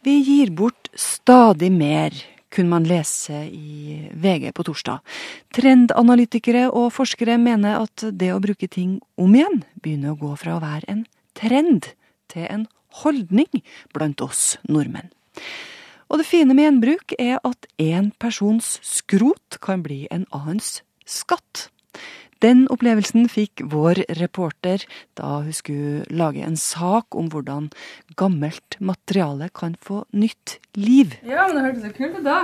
Vi 0.00 0.16
gir 0.24 0.56
bort 0.56 0.88
stadig 0.96 1.68
mer 1.76 2.16
kunne 2.50 2.72
man 2.72 2.88
lese 2.88 3.44
i 3.46 4.10
VG 4.10 4.50
på 4.56 4.66
torsdag. 4.66 5.00
Trendanalytikere 5.54 6.66
og 6.68 6.90
forskere 6.94 7.38
mener 7.40 7.80
at 7.84 8.04
det 8.10 8.32
å 8.34 8.42
bruke 8.42 8.68
ting 8.70 8.98
om 9.20 9.34
igjen 9.36 9.62
begynner 9.82 10.14
å 10.14 10.20
gå 10.20 10.34
fra 10.40 10.56
å 10.56 10.62
være 10.64 10.90
en 10.90 11.04
trend 11.38 11.92
til 12.30 12.46
en 12.50 12.66
holdning 13.02 13.62
blant 13.94 14.22
oss 14.24 14.58
nordmenn. 14.68 15.10
Og 16.10 16.18
det 16.18 16.26
fine 16.26 16.54
med 16.56 16.66
gjenbruk 16.66 17.14
er 17.22 17.38
at 17.46 17.68
én 17.78 18.10
persons 18.18 18.78
skrot 18.82 19.60
kan 19.62 19.84
bli 19.86 20.08
en 20.10 20.26
annens 20.34 20.80
skatt. 21.06 21.68
Den 22.40 22.64
opplevelsen 22.72 23.26
fikk 23.28 23.60
vår 23.68 24.00
reporter 24.16 24.86
da 25.18 25.42
hun 25.44 25.52
skulle 25.52 26.06
lage 26.08 26.40
en 26.46 26.56
sak 26.56 27.16
om 27.16 27.28
hvordan 27.32 27.68
gammelt 28.16 28.78
materiale 28.80 29.50
kan 29.52 29.76
få 29.80 30.06
nytt 30.16 30.56
liv. 30.72 31.18
Ja, 31.20 31.48
men 31.48 31.58
det 31.58 31.66
hørtes 31.66 31.84
så 31.84 31.92
kult 31.98 32.16
ut 32.16 32.24
da. 32.24 32.38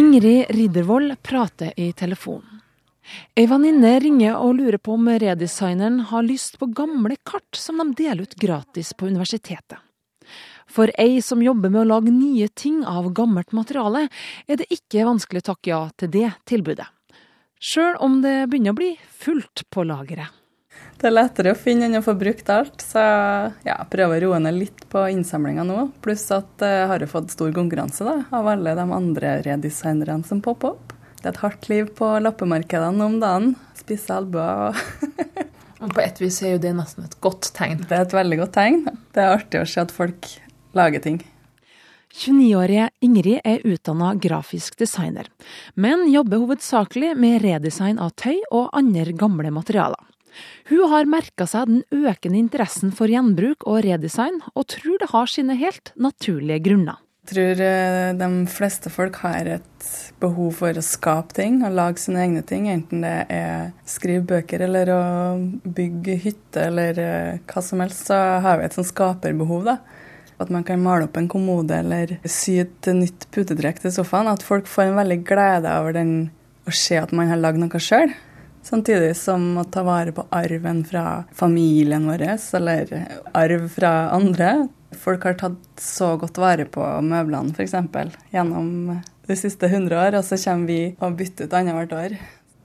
Ingrid 0.00 0.54
Riddervold 0.54 1.18
prater 1.26 1.76
i 1.76 1.90
telefonen. 1.92 2.62
Ei 3.36 3.46
venninne 3.48 3.94
ringer 4.04 4.36
og 4.36 4.58
lurer 4.58 4.80
på 4.80 4.96
om 4.96 5.08
redesigneren 5.08 6.02
har 6.10 6.24
lyst 6.24 6.58
på 6.60 6.68
gamle 6.76 7.16
kart 7.28 7.56
som 7.56 7.80
de 7.80 7.94
deler 8.02 8.28
ut 8.28 8.36
gratis 8.36 8.92
på 8.92 9.08
universitetet. 9.08 9.80
For 10.68 10.92
ei 11.00 11.22
som 11.24 11.40
jobber 11.42 11.72
med 11.72 11.86
å 11.86 11.88
lage 11.88 12.12
nye 12.12 12.48
ting 12.52 12.82
av 12.84 13.08
gammelt 13.16 13.54
materiale, 13.56 14.08
er 14.46 14.60
det 14.60 14.68
ikke 14.72 15.08
vanskelig 15.08 15.40
å 15.44 15.48
takke 15.52 15.72
ja 15.72 15.82
til 15.96 16.12
det 16.12 16.30
tilbudet. 16.48 16.88
Sjøl 17.58 17.96
om 17.98 18.20
det 18.22 18.46
begynner 18.50 18.74
å 18.74 18.78
bli 18.78 18.92
fullt 19.18 19.64
på 19.74 19.82
lageret. 19.86 20.34
Det 20.98 21.08
er 21.08 21.14
lettere 21.14 21.52
å 21.54 21.58
finne 21.58 21.86
enn 21.86 21.98
å 21.98 22.02
få 22.02 22.14
brukt 22.18 22.48
alt, 22.50 22.82
så 22.82 23.02
ja, 23.66 23.76
prøver 23.90 24.22
å 24.22 24.30
roe 24.32 24.38
ned 24.42 24.56
litt 24.58 24.84
på 24.90 25.04
innsamlinga 25.10 25.64
nå. 25.66 25.88
Pluss 26.02 26.26
at 26.34 26.62
jeg 26.62 26.88
har 26.90 27.04
fått 27.10 27.34
stor 27.34 27.50
konkurranse 27.54 28.06
da, 28.06 28.16
av 28.34 28.50
alle 28.50 28.74
de 28.78 28.86
andre 28.94 29.36
redesignerne 29.46 30.26
som 30.26 30.42
popper 30.42 30.74
opp. 30.74 30.94
Det 31.18 31.26
er 31.26 31.32
et 31.32 31.40
hardt 31.42 31.70
liv 31.70 31.90
på 31.98 32.10
lappemarkedene 32.22 33.06
om 33.06 33.18
dagen. 33.22 33.52
Spisse 33.78 34.14
albuer 34.14 34.78
og 35.82 35.94
På 35.94 36.02
et 36.02 36.18
vis 36.22 36.38
er 36.42 36.56
jo 36.56 36.62
det 36.62 36.74
nesten 36.78 37.06
et 37.06 37.18
godt 37.22 37.50
tegn. 37.58 37.82
Det 37.86 37.94
er 37.94 38.06
et 38.06 38.18
veldig 38.18 38.38
godt 38.44 38.54
tegn. 38.58 38.84
Det 39.14 39.22
er 39.22 39.34
artig 39.34 39.62
å 39.62 39.66
se 39.70 39.82
at 39.82 39.94
folk 39.94 40.30
lager 40.78 41.02
ting. 41.02 41.22
29-årige 42.14 42.88
Ingrid 43.04 43.40
er 43.44 43.64
utdanna 43.68 44.14
grafisk 44.16 44.78
designer, 44.80 45.28
men 45.74 46.06
jobber 46.12 46.40
hovedsakelig 46.40 47.14
med 47.20 47.42
redesign 47.44 47.98
av 48.00 48.14
tøy 48.16 48.38
og 48.48 48.70
andre 48.76 49.12
gamle 49.12 49.52
materialer. 49.52 50.00
Hun 50.68 50.88
har 50.92 51.08
merka 51.08 51.46
seg 51.48 51.68
den 51.68 52.06
økende 52.06 52.38
interessen 52.38 52.92
for 52.94 53.10
gjenbruk 53.10 53.66
og 53.66 53.82
redesign, 53.86 54.40
og 54.54 54.68
tror 54.74 54.98
det 55.02 55.10
har 55.12 55.30
sine 55.30 55.58
helt 55.58 55.92
naturlige 55.96 56.62
grunner. 56.68 57.02
Jeg 57.28 57.34
tror 57.34 57.60
eh, 57.60 58.10
de 58.16 58.28
fleste 58.48 58.88
folk 58.88 59.18
har 59.20 59.48
et 59.58 59.88
behov 60.20 60.62
for 60.62 60.72
å 60.72 60.84
skape 60.84 61.36
ting 61.36 61.58
og 61.66 61.74
lage 61.76 62.00
sine 62.00 62.22
egne 62.24 62.40
ting. 62.40 62.70
Enten 62.72 63.04
det 63.04 63.26
er 63.28 63.74
skrive 63.84 64.24
bøker 64.30 64.64
eller 64.64 64.92
å 64.94 65.02
bygge 65.60 66.16
hytte 66.24 66.64
eller 66.70 67.02
eh, 67.02 67.42
hva 67.50 67.64
som 67.64 67.84
helst, 67.84 68.08
så 68.08 68.16
har 68.40 68.56
vi 68.62 68.64
et 68.70 68.78
sånn 68.78 68.88
skaperbehov. 68.88 69.68
da. 69.68 69.76
At 70.38 70.52
man 70.54 70.64
kan 70.64 70.82
male 70.82 71.08
opp 71.08 71.18
en 71.18 71.28
kommode 71.30 71.74
eller 71.74 72.16
sy 72.24 72.60
et 72.62 72.88
nytt 72.94 73.26
putetrekk 73.34 73.82
til 73.82 73.94
sofaen. 73.94 74.30
At 74.30 74.44
folk 74.46 74.70
får 74.70 74.88
en 74.88 75.00
veldig 75.00 75.20
glede 75.26 75.74
over 75.80 75.96
den, 75.98 76.16
å 76.68 76.74
se 76.74 76.98
at 77.00 77.14
man 77.16 77.30
har 77.30 77.40
lagd 77.40 77.60
noe 77.62 77.82
sjøl. 77.82 78.12
Samtidig 78.68 79.14
som 79.16 79.56
å 79.56 79.64
ta 79.64 79.82
vare 79.86 80.12
på 80.12 80.26
arven 80.34 80.82
fra 80.84 81.24
familien 81.34 82.08
vår, 82.10 82.24
eller 82.58 82.90
arv 83.38 83.68
fra 83.72 83.92
andre. 84.14 84.68
Folk 84.98 85.24
har 85.24 85.38
tatt 85.40 85.80
så 85.80 86.14
godt 86.20 86.40
vare 86.40 86.66
på 86.68 86.84
møblene 87.04 87.54
f.eks. 87.54 87.76
gjennom 88.34 88.98
de 89.28 89.36
siste 89.36 89.68
hundre 89.72 89.98
år, 90.00 90.18
og 90.18 90.26
så 90.26 90.38
kommer 90.40 90.68
vi 90.70 90.80
og 90.98 91.16
bytter 91.18 91.48
ut 91.48 91.56
annethvert 91.56 91.96
år. 91.96 92.18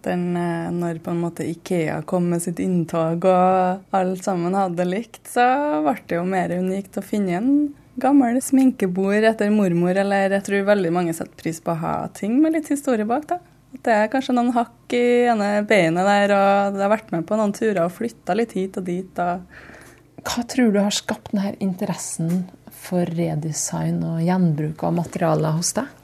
Den, 0.03 0.35
eh, 0.35 0.71
når 0.73 0.99
på 1.03 1.13
en 1.13 1.21
måte 1.23 1.45
Ikea 1.47 2.01
kom 2.07 2.27
med 2.33 2.43
sitt 2.43 2.59
inntog 2.59 3.23
og 3.29 3.95
alle 3.95 4.17
sammen 4.19 4.55
hadde 4.57 4.87
likt, 4.87 5.21
så 5.31 5.45
ble 5.85 5.95
det 6.07 6.19
jo 6.19 6.25
mer 6.27 6.51
unikt 6.51 6.99
å 6.99 7.05
finne 7.05 7.39
en 7.39 7.53
gammel 7.95 8.39
sminkebord 8.41 9.25
etter 9.29 9.51
mormor, 9.53 9.95
eller 10.01 10.33
jeg 10.37 10.47
tror 10.47 10.69
veldig 10.71 10.91
mange 10.95 11.15
setter 11.15 11.37
pris 11.39 11.61
på 11.63 11.73
å 11.75 11.81
ha 11.83 11.95
ting 12.15 12.39
med 12.41 12.57
litt 12.57 12.71
historie 12.73 13.07
bak. 13.07 13.27
da. 13.29 13.39
Det 13.83 13.93
er 13.93 14.09
kanskje 14.11 14.35
noen 14.37 14.53
hakk 14.53 14.93
i 14.93 15.25
ene 15.31 15.63
beinet 15.69 16.05
der, 16.05 16.33
og 16.35 16.75
det 16.75 16.83
har 16.83 16.93
vært 16.93 17.13
med 17.13 17.25
på 17.29 17.37
noen 17.39 17.55
turer 17.55 17.85
og 17.85 17.95
flytta 17.95 18.35
litt 18.37 18.53
hit 18.57 18.77
og 18.81 18.85
dit. 18.89 19.23
Og 19.23 20.23
Hva 20.23 20.45
tror 20.49 20.71
du 20.73 20.79
har 20.81 20.93
skapt 20.93 21.31
denne 21.33 21.55
interessen 21.63 22.45
for 22.83 23.07
redesign 23.07 24.01
og 24.05 24.21
gjenbruk 24.25 24.83
av 24.85 24.97
materialer 24.99 25.57
hos 25.57 25.73
deg? 25.79 26.02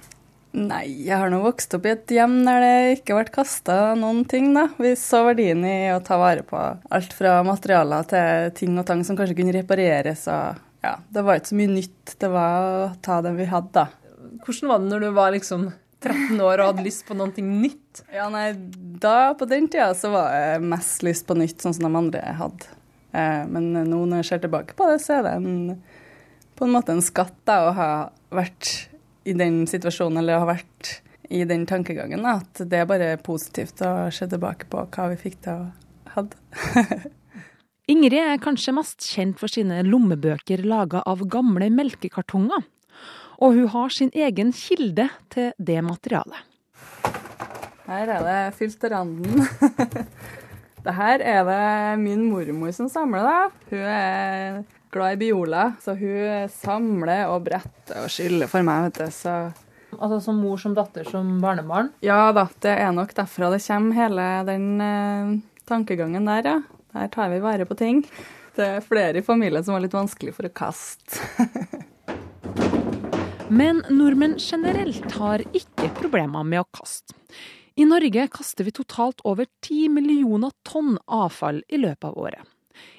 Nei, 0.58 0.86
jeg 1.06 1.14
har 1.14 1.30
nå 1.30 1.44
vokst 1.44 1.76
opp 1.78 1.84
i 1.86 1.92
et 1.92 2.10
hjem 2.10 2.40
der 2.48 2.64
det 2.64 2.78
ikke 2.98 3.20
ble 3.20 3.34
kasta 3.34 3.94
noen 3.98 4.24
ting, 4.30 4.48
da. 4.56 4.66
Vi 4.82 4.96
så 4.98 5.22
verdien 5.28 5.62
i 5.68 5.92
å 5.94 6.00
ta 6.02 6.18
vare 6.18 6.42
på 6.48 6.58
alt 6.58 7.14
fra 7.14 7.36
materialer 7.46 8.08
til 8.10 8.50
ting 8.58 8.80
og 8.82 8.88
tang 8.90 9.04
som 9.06 9.20
kanskje 9.20 9.38
kunne 9.38 9.54
repareres. 9.54 10.26
og 10.26 10.58
ja, 10.82 10.96
Det 11.14 11.22
var 11.26 11.38
ikke 11.38 11.52
så 11.52 11.60
mye 11.60 11.76
nytt. 11.76 12.16
Det 12.18 12.32
var 12.34 12.66
å 12.66 12.90
ta 13.06 13.20
det 13.26 13.36
vi 13.38 13.46
hadde, 13.52 13.70
da. 13.78 13.86
Hvordan 14.42 14.74
var 14.74 14.82
det 14.82 14.90
når 14.90 15.06
du 15.06 15.10
var 15.20 15.38
liksom 15.38 15.70
13 16.02 16.42
år 16.42 16.64
og 16.64 16.72
hadde 16.72 16.88
lyst 16.88 17.06
på 17.06 17.18
noe 17.20 17.46
nytt? 17.46 17.78
Ja, 18.16 18.30
nei, 18.32 18.54
da 19.02 19.34
På 19.36 19.46
den 19.50 19.68
tida 19.68 19.92
så 19.98 20.14
var 20.14 20.34
jeg 20.34 20.66
mest 20.66 21.04
lyst 21.06 21.26
på 21.30 21.38
nytt, 21.38 21.60
sånn 21.62 21.76
som 21.78 21.86
de 21.86 21.98
andre 22.00 22.22
hadde. 22.42 22.74
Eh, 23.14 23.46
men 23.50 23.74
nå 23.76 24.02
når 24.06 24.24
jeg 24.24 24.32
ser 24.32 24.46
tilbake 24.46 24.78
på 24.78 24.90
det, 24.90 25.02
så 25.04 25.20
er 25.20 25.26
det 25.28 25.34
en, 25.38 25.76
på 26.58 26.66
en 26.66 26.74
måte 26.74 26.96
en 26.96 27.06
skatt 27.06 27.36
da, 27.50 27.66
å 27.68 27.76
ha 27.78 27.92
vært 28.34 28.89
i 29.30 29.36
den 29.38 29.62
situasjonen, 29.70 30.22
eller 30.22 30.42
har 30.42 30.50
vært 30.50 30.96
i 31.30 31.44
den 31.46 31.68
tankegangen. 31.70 32.26
Da, 32.26 32.40
at 32.42 32.64
det 32.72 32.82
er 32.82 32.90
bare 32.90 33.14
positivt 33.22 33.84
å 33.86 34.10
se 34.14 34.28
tilbake 34.30 34.70
på 34.72 34.88
hva 34.90 35.08
vi 35.14 35.22
fikk 35.22 35.40
til 35.46 35.62
å 35.62 36.16
ha. 36.16 36.26
Ingrid 37.94 38.20
er 38.22 38.42
kanskje 38.42 38.74
mest 38.78 39.06
kjent 39.06 39.40
for 39.42 39.50
sine 39.50 39.82
lommebøker 39.86 40.62
laga 40.66 41.02
av 41.10 41.24
gamle 41.30 41.72
melkekartonger 41.74 42.68
og 43.40 43.56
hun 43.56 43.70
har 43.72 43.94
sin 43.94 44.12
egen 44.16 44.52
kilde 44.56 45.08
til 45.32 45.54
det 45.58 45.80
materialet. 45.86 46.44
Her 47.90 48.12
er 48.18 48.26
det 48.26 48.40
fylt 48.60 48.78
til 48.82 48.92
randen. 48.94 49.46
det 50.86 50.96
her 51.00 51.24
er 51.26 51.48
det 51.48 52.02
min 52.04 52.28
mormor 52.30 52.74
som 52.76 52.90
samler, 52.92 53.26
da. 53.26 53.40
Hun 53.72 53.86
er 53.96 54.60
glad 54.94 55.16
i 55.16 55.20
Biola, 55.22 55.72
så 55.84 55.96
hun 55.98 56.50
samler 56.54 57.28
og 57.30 57.44
bretter 57.48 58.04
og 58.04 58.14
skyller 58.14 58.50
for 58.52 58.66
meg, 58.66 58.90
vet 58.90 59.02
du. 59.02 59.14
Så 59.14 59.40
Altså 59.98 60.20
som 60.22 60.38
mor 60.38 60.60
som 60.62 60.76
datter 60.78 61.08
som 61.10 61.40
barnebarn? 61.42 61.90
Ja 62.06 62.30
da, 62.36 62.46
det 62.62 62.76
er 62.78 62.92
nok 62.94 63.10
derfra 63.18 63.50
det 63.50 63.62
kommer, 63.66 63.96
hele 63.98 64.28
den 64.46 64.68
eh, 64.86 65.32
tankegangen 65.66 66.30
der, 66.30 66.46
ja. 66.46 66.60
Der 66.94 67.10
tar 67.14 67.30
vi 67.34 67.42
vare 67.42 67.66
på 67.70 67.78
ting. 67.78 68.04
Det 68.56 68.66
er 68.66 68.86
flere 68.86 69.22
i 69.22 69.26
familien 69.26 69.64
som 69.66 69.76
var 69.76 69.84
litt 69.84 69.98
vanskelig 69.98 70.34
for 70.38 70.50
å 70.50 70.54
kaste. 70.54 71.22
Men 73.50 73.82
nordmenn 73.90 74.38
generelt 74.38 75.10
har 75.18 75.42
ikke 75.58 75.90
problemer 75.98 76.46
med 76.46 76.62
å 76.62 76.70
kaste. 76.70 77.18
I 77.80 77.86
Norge 77.88 78.28
kaster 78.34 78.68
vi 78.68 78.74
totalt 78.76 79.22
over 79.26 79.48
10 79.66 79.90
millioner 79.96 80.54
tonn 80.68 80.98
avfall 81.06 81.64
i 81.70 81.80
løpet 81.80 82.10
av 82.10 82.18
året. 82.20 82.44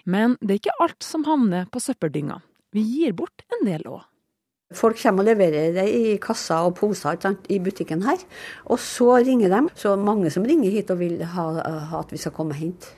Men 0.04 0.36
det 0.40 0.54
er 0.54 0.62
ikke 0.62 0.78
alt 0.84 1.04
som 1.06 1.26
havner 1.28 1.68
på 1.70 1.82
søppeldynga. 1.82 2.40
Vi 2.74 2.84
gir 2.86 3.16
bort 3.18 3.44
en 3.50 3.66
del 3.66 3.84
òg. 3.90 4.06
Folk 4.70 5.00
kommer 5.02 5.24
og 5.24 5.32
leverer 5.32 5.72
det 5.74 5.84
i 5.90 6.12
kasser 6.22 6.68
og 6.68 6.76
poser 6.78 7.18
i 7.50 7.56
butikken 7.58 8.04
her. 8.06 8.20
Og 8.70 8.78
så 8.78 9.16
ringer 9.18 9.50
de. 9.50 9.64
Så 9.74 9.96
mange 9.98 10.30
som 10.30 10.46
ringer 10.46 10.70
hit 10.70 10.92
og 10.94 11.00
vil 11.02 11.24
ha, 11.26 11.46
ha 11.90 12.02
at 12.04 12.12
vi 12.14 12.20
skal 12.22 12.36
komme 12.36 12.54
og 12.54 12.60
hente. 12.60 12.92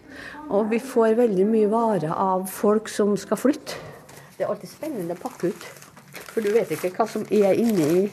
Og 0.53 0.69
vi 0.69 0.83
får 0.85 1.17
veldig 1.23 1.47
mye 1.49 1.71
varer 1.73 2.12
av 2.12 2.45
folk 2.53 2.93
som 2.93 3.17
skal 3.17 3.41
flytte. 3.41 3.81
Det 4.37 4.45
er 4.45 4.53
alltid 4.53 4.69
spennende 4.69 5.17
å 5.17 5.23
pakke 5.23 5.49
ut. 5.49 5.71
For 6.33 6.41
du 6.41 6.49
vet 6.55 6.71
ikke 6.73 6.89
hva 6.95 7.05
som 7.11 7.25
er 7.29 7.59
inni, 7.61 8.07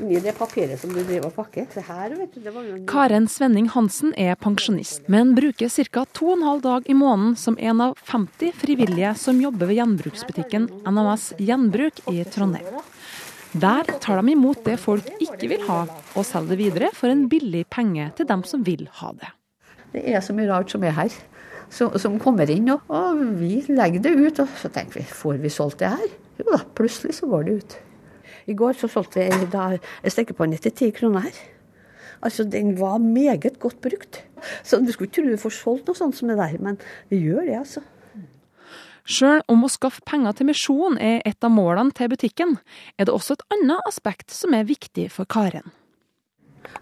inni 0.00 0.20
det 0.24 0.32
papiret 0.38 0.80
som 0.80 0.92
du 0.94 1.02
driver 1.02 1.28
og 1.28 1.34
pakker. 1.36 1.66
Her, 1.84 2.14
du, 2.14 2.48
en... 2.48 2.84
Karen 2.88 3.26
Svenning 3.28 3.68
Hansen 3.74 4.14
er 4.16 4.38
pensjonist, 4.40 5.02
men 5.12 5.34
bruker 5.36 5.68
ca. 5.68 6.06
2 6.16 6.36
12 6.40 6.62
dag 6.64 6.88
i 6.88 6.96
måneden 6.96 7.34
som 7.36 7.58
en 7.60 7.82
av 7.84 7.98
50 8.08 8.54
frivillige 8.56 9.12
som 9.20 9.42
jobber 9.42 9.68
ved 9.68 9.82
gjenbruksbutikken 9.82 10.68
NMS 10.88 11.34
Gjenbruk 11.44 12.00
i 12.08 12.22
Trondheim. 12.32 12.78
Der 13.52 13.90
tar 14.00 14.20
de 14.20 14.32
imot 14.32 14.64
det 14.64 14.76
folk 14.80 15.08
ikke 15.20 15.48
vil 15.52 15.64
ha, 15.68 15.82
og 15.88 16.24
selger 16.24 16.54
det 16.54 16.58
videre 16.60 16.90
for 16.96 17.12
en 17.12 17.26
billig 17.28 17.66
penge 17.72 18.10
til 18.16 18.28
dem 18.28 18.44
som 18.48 18.64
vil 18.64 18.86
ha 19.00 19.12
det. 19.16 19.32
Det 19.92 20.04
er 20.08 20.24
så 20.24 20.36
mye 20.36 20.48
rart 20.48 20.72
som 20.72 20.84
er 20.84 20.96
her, 20.96 21.12
som 21.72 22.16
kommer 22.20 22.48
inn. 22.52 22.68
Og, 22.72 22.88
og 22.92 23.20
vi 23.40 23.60
legger 23.68 24.04
det 24.04 24.14
ut, 24.16 24.42
og 24.44 24.56
så 24.60 24.72
tenker 24.72 25.00
vi 25.00 25.06
får 25.20 25.40
vi 25.44 25.52
solgt 25.52 25.84
det 25.84 25.92
her? 25.96 26.16
Jo 26.38 26.48
da, 26.52 26.62
plutselig 26.78 27.18
så 27.18 27.28
går 27.30 27.46
det 27.46 27.58
ut. 27.60 27.78
I 28.48 28.56
går 28.56 28.78
så 28.80 28.88
solgte 28.88 29.20
vi 29.20 29.28
en 29.28 30.12
stekepanne 30.12 30.58
til 30.62 30.72
ti 30.72 30.90
kroner 30.94 31.26
her. 31.26 31.38
Altså, 32.22 32.44
Den 32.44 32.80
var 32.80 32.98
meget 32.98 33.58
godt 33.58 33.80
brukt. 33.80 34.24
Så 34.62 34.78
Du 34.78 34.92
skulle 34.92 35.08
ikke 35.08 35.22
tro 35.22 35.30
du 35.30 35.36
får 35.36 35.50
solgt 35.50 35.86
noe 35.86 35.96
sånt 35.96 36.16
som 36.16 36.28
det 36.28 36.38
der, 36.38 36.58
men 36.60 36.78
vi 37.10 37.22
gjør 37.22 37.44
det, 37.44 37.58
altså. 37.58 37.82
Sjøl 39.08 39.40
om 39.48 39.64
å 39.64 39.70
skaffe 39.72 40.02
penger 40.04 40.34
til 40.36 40.46
misjon 40.50 40.98
er 41.00 41.22
et 41.24 41.44
av 41.44 41.50
målene 41.50 41.94
til 41.96 42.10
butikken, 42.12 42.58
er 42.98 43.08
det 43.08 43.14
også 43.14 43.38
et 43.38 43.44
annet 43.56 43.86
aspekt 43.88 44.30
som 44.30 44.52
er 44.52 44.68
viktig 44.68 45.06
for 45.10 45.24
Karen. 45.24 45.72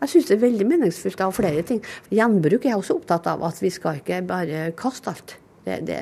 Jeg 0.01 0.11
syns 0.11 0.27
det 0.27 0.35
er 0.35 0.43
veldig 0.43 0.67
meningsfullt 0.67 1.21
av 1.23 1.37
flere 1.37 1.63
ting. 1.63 1.79
Gjenbruk 2.11 2.65
er 2.65 2.73
jeg 2.73 2.81
også 2.81 2.97
opptatt 2.99 3.29
av, 3.31 3.45
at 3.47 3.63
vi 3.63 3.71
skal 3.71 4.01
ikke 4.01 4.25
bare 4.27 4.73
kaste 4.75 5.13
alt. 5.13 5.37
Det, 5.67 5.81
det, 5.83 5.97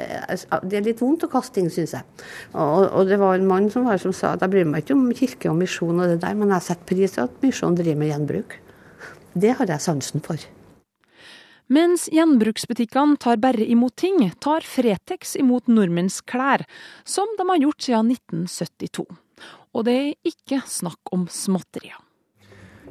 det, 0.69 0.77
er 0.77 0.85
litt 0.85 1.01
vondt 1.01 1.25
å 1.25 1.31
kaste 1.33 1.57
ting, 1.57 1.71
syns 1.73 1.95
jeg. 1.97 2.05
Og, 2.53 2.83
og, 2.85 3.07
det 3.09 3.17
var 3.21 3.39
en 3.39 3.47
mann 3.49 3.71
som, 3.73 3.87
var, 3.89 3.97
som 4.03 4.13
sa 4.13 4.35
at 4.35 4.45
jeg 4.45 4.53
bryr 4.53 4.69
meg 4.69 4.85
ikke 4.85 4.97
om 4.99 5.07
kirke 5.17 5.49
og 5.49 5.57
misjon 5.63 6.03
og 6.05 6.11
det 6.13 6.19
der, 6.21 6.37
men 6.37 6.53
jeg 6.53 6.67
setter 6.67 6.91
pris 6.91 7.17
på 7.17 7.25
at 7.25 7.41
misjonen 7.41 7.79
driver 7.79 8.03
med 8.03 8.13
gjenbruk. 8.13 8.59
Det 9.33 9.55
har 9.57 9.73
jeg 9.73 9.85
sansen 9.87 10.25
for. 10.25 10.45
Mens 11.73 12.11
gjenbruksbutikkene 12.13 13.17
tar 13.17 13.41
bare 13.41 13.65
imot 13.73 13.97
ting, 13.97 14.21
tar 14.37 14.67
Fretex 14.69 15.33
imot 15.41 15.73
nordmenns 15.73 16.21
klær, 16.29 16.67
som 17.09 17.33
de 17.39 17.49
har 17.49 17.65
gjort 17.65 17.89
siden 17.89 18.13
1972. 18.13 19.09
Og 19.75 19.89
det 19.89 19.97
er 19.97 20.29
ikke 20.29 20.61
snakk 20.69 21.17
om 21.17 21.25
småtterier. 21.33 21.97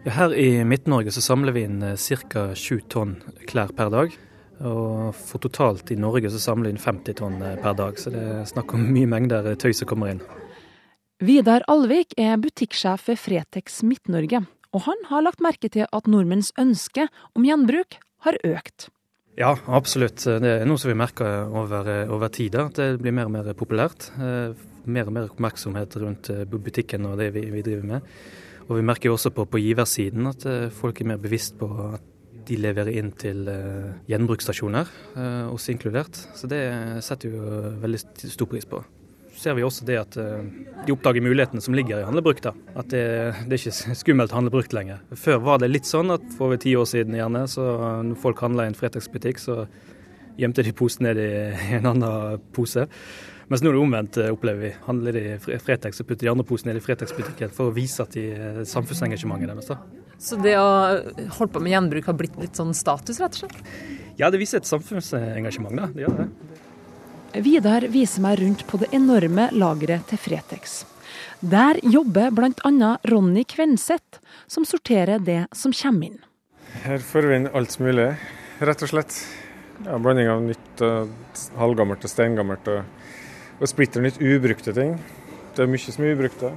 Her 0.04 0.34
i 0.36 0.66
Midt-Norge 0.68 1.14
så 1.14 1.22
samler 1.24 1.54
vi 1.56 1.68
inn 1.70 1.84
ca. 1.86 2.50
7 2.58 2.82
tonn 2.92 3.20
klær 3.48 3.72
per 3.78 3.94
dag. 3.94 4.18
Og 4.62 5.16
for 5.18 5.42
totalt 5.44 5.90
i 5.92 5.98
Norge 6.00 6.30
så 6.32 6.40
samler 6.42 6.70
vi 6.70 6.76
inn 6.76 6.84
50 6.84 7.18
tonn 7.20 7.40
per 7.42 7.78
dag, 7.78 7.98
så 8.00 8.14
det 8.14 8.22
er 8.22 8.50
snakk 8.50 8.76
om 8.78 8.86
mye 8.94 9.10
mengder 9.10 9.50
tøy 9.60 9.74
som 9.74 9.90
kommer 9.90 10.14
inn. 10.14 10.22
Vidar 11.24 11.64
Alvik 11.72 12.14
er 12.20 12.36
butikksjef 12.42 13.08
ved 13.10 13.20
Fretex 13.22 13.82
Midt-Norge, 13.88 14.44
og 14.74 14.86
han 14.88 15.06
har 15.10 15.24
lagt 15.26 15.44
merke 15.44 15.70
til 15.72 15.88
at 15.88 16.10
nordmenns 16.10 16.52
ønske 16.60 17.08
om 17.34 17.46
gjenbruk 17.48 17.98
har 18.26 18.38
økt. 18.44 18.90
Ja, 19.40 19.56
absolutt. 19.66 20.22
Det 20.22 20.50
er 20.60 20.68
noe 20.70 20.78
som 20.78 20.92
vi 20.92 20.98
merker 20.98 21.50
over, 21.50 21.88
over 22.14 22.30
tid. 22.34 22.54
At 22.60 22.78
det 22.78 23.02
blir 23.02 23.16
mer 23.16 23.30
og 23.30 23.34
mer 23.34 23.50
populært. 23.58 24.12
Mer 24.20 25.10
og 25.10 25.16
mer 25.16 25.30
oppmerksomhet 25.32 25.98
rundt 26.04 26.30
butikken 26.52 27.08
og 27.10 27.18
det 27.22 27.32
vi, 27.34 27.48
vi 27.50 27.64
driver 27.66 27.88
med. 27.96 28.10
Og 28.68 28.78
vi 28.78 28.86
merker 28.86 29.10
jo 29.10 29.18
også 29.18 29.34
på, 29.34 29.48
på 29.50 29.62
giversiden 29.64 30.30
at 30.30 30.46
folk 30.76 31.02
er 31.02 31.14
mer 31.14 31.24
bevisst 31.24 31.58
på 31.60 31.70
at 31.88 32.06
de 32.48 32.58
leverer 32.60 32.92
inn 33.00 33.14
til 33.20 33.48
gjenbruksstasjoner, 34.10 34.92
oss 35.54 35.70
inkludert. 35.72 36.18
Så 36.36 36.50
det 36.52 36.64
setter 37.06 37.32
vi 37.32 37.40
jo 37.40 37.64
veldig 37.84 38.02
stor 38.34 38.50
pris 38.52 38.68
på 38.70 38.84
ser 39.44 39.58
vi 39.58 39.66
også 39.66 39.86
det 39.88 39.98
at 40.00 40.18
de 40.18 40.94
oppdager 40.94 41.24
mulighetene 41.24 41.64
som 41.64 41.76
ligger 41.78 42.02
i 42.02 42.08
handlebruk. 42.08 42.42
At 42.46 42.92
det, 42.94 43.04
det 43.48 43.58
er 43.58 43.62
ikke 43.62 43.98
skummelt 44.00 44.34
å 44.34 44.40
handle 44.40 44.54
brukt 44.54 44.76
lenger. 44.76 45.02
Før 45.20 45.42
var 45.44 45.62
det 45.62 45.72
litt 45.72 45.90
sånn 45.90 46.14
at 46.14 46.26
for 46.38 46.50
over 46.50 46.62
ti 46.62 46.76
år 46.80 46.88
siden 46.90 47.18
gjerne, 47.18 47.46
så 47.52 47.68
når 48.06 48.22
folk 48.24 48.44
handla 48.46 48.68
i 48.68 48.72
en 48.72 48.78
Fretex-butikk, 48.78 49.42
så 49.42 49.64
gjemte 50.40 50.66
de 50.66 50.74
posen 50.76 51.08
ned 51.10 51.22
i 51.22 51.30
en 51.80 51.90
annen 51.92 52.44
pose. 52.56 52.88
Mens 53.52 53.62
nå 53.62 53.70
er 53.70 53.76
det 53.76 53.84
omvendt, 53.84 54.22
opplever 54.32 54.70
vi. 54.70 54.72
Handler 54.88 55.18
de 55.18 55.60
Fretex, 55.62 56.00
så 56.00 56.08
putter 56.08 56.28
de 56.28 56.32
andre 56.32 56.48
posen 56.48 56.72
ned 56.72 56.80
i 56.80 56.86
Fretex-butikken 56.86 57.54
for 57.54 57.70
å 57.70 57.76
vise 57.76 58.06
at 58.06 58.16
de 58.16 58.66
samfunnsengasjementet 58.70 59.52
deres. 59.52 59.74
da. 59.74 60.03
Så 60.24 60.38
det 60.40 60.54
å 60.56 60.68
holde 61.36 61.52
på 61.52 61.60
med 61.60 61.74
gjenbruk 61.74 62.06
har 62.08 62.16
blitt 62.16 62.36
litt 62.40 62.56
sånn 62.56 62.72
status, 62.78 63.20
rett 63.20 63.36
og 63.36 63.44
slett? 63.44 63.74
Ja, 64.16 64.30
det 64.32 64.40
viser 64.40 64.62
et 64.62 64.70
samfunnsengasjement, 64.70 65.76
da. 65.76 65.90
Det 65.92 66.06
gjør 66.06 66.22
det. 66.22 66.28
Vidar 67.44 67.88
viser 67.92 68.24
meg 68.24 68.40
rundt 68.40 68.64
på 68.70 68.80
det 68.80 68.92
enorme 68.96 69.50
lageret 69.58 70.06
til 70.08 70.22
Fretex. 70.22 70.84
Der 71.44 71.80
jobber 71.84 72.32
bl.a. 72.32 72.92
Ronny 73.10 73.44
Kvenseth, 73.50 74.22
som 74.48 74.64
sorterer 74.70 75.20
det 75.20 75.42
som 75.52 75.74
kommer 75.76 76.14
inn. 76.14 76.22
Her 76.86 77.04
får 77.04 77.28
vi 77.28 77.40
inn 77.42 77.50
alt 77.52 77.76
mulig, 77.84 78.08
rett 78.64 78.86
og 78.86 78.94
slett. 78.94 79.18
Ja, 79.84 79.98
blanding 80.00 80.30
av 80.32 80.46
nytt 80.46 80.86
halvgammelt 81.60 82.06
og 82.06 82.14
steingammelt. 82.14 82.70
Og, 82.72 83.60
og 83.60 83.70
splitter 83.70 84.06
nytt 84.06 84.22
ubrukte 84.24 84.72
ting. 84.78 84.96
Det 85.58 85.66
er 85.66 85.74
mye 85.74 85.98
som 85.98 86.06
er 86.06 86.16
ubrukte. 86.16 86.54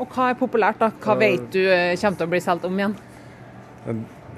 Og 0.00 0.08
hva 0.14 0.30
er 0.30 0.40
populært, 0.40 0.80
da? 0.80 0.88
Hva 1.04 1.18
vet 1.20 1.50
du 1.52 1.60
kommer 1.68 2.16
til 2.16 2.24
å 2.30 2.32
bli 2.32 2.40
solgt 2.40 2.64
om 2.70 2.78
igjen? 2.80 2.96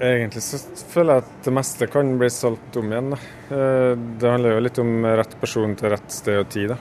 Egentlig 0.03 0.41
så 0.41 0.57
føler 0.89 1.19
jeg 1.19 1.23
at 1.25 1.45
det 1.45 1.53
meste 1.53 1.87
kan 1.91 2.15
bli 2.17 2.29
solgt 2.33 2.77
om 2.79 2.89
igjen. 2.89 3.13
Det 3.49 4.29
handler 4.29 4.55
jo 4.55 4.63
litt 4.65 4.79
om 4.81 5.05
rett 5.05 5.35
person 5.41 5.75
til 5.77 5.93
rett 5.93 6.11
sted 6.11 6.39
og 6.41 6.49
tid. 6.53 6.73
Da. 6.73 6.79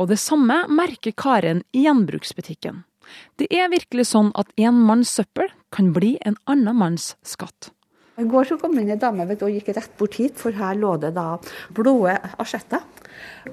Og 0.00 0.08
det 0.08 0.20
samme 0.20 0.62
merker 0.72 1.12
Karen 1.16 1.62
i 1.76 1.84
gjenbruksbutikken. 1.86 2.82
Det 3.40 3.48
er 3.52 3.70
virkelig 3.72 4.10
sånn 4.12 4.30
at 4.38 4.52
en 4.60 4.78
manns 4.86 5.12
søppel 5.16 5.50
kan 5.74 5.90
bli 5.96 6.14
en 6.26 6.38
annen 6.50 6.76
manns 6.78 7.14
skatt. 7.26 7.70
I 8.20 8.26
går 8.28 8.50
så 8.50 8.58
kom 8.60 8.76
inn 8.78 8.90
en 8.92 9.00
dame 9.00 9.24
vet, 9.28 9.42
og 9.44 9.52
gikk 9.52 9.72
rett 9.76 9.92
bort 9.98 10.16
hit, 10.20 10.36
for 10.36 10.52
her 10.56 10.76
lå 10.76 10.94
det 11.00 11.14
da 11.16 11.38
blå 11.76 11.94
asjetter. 12.40 12.84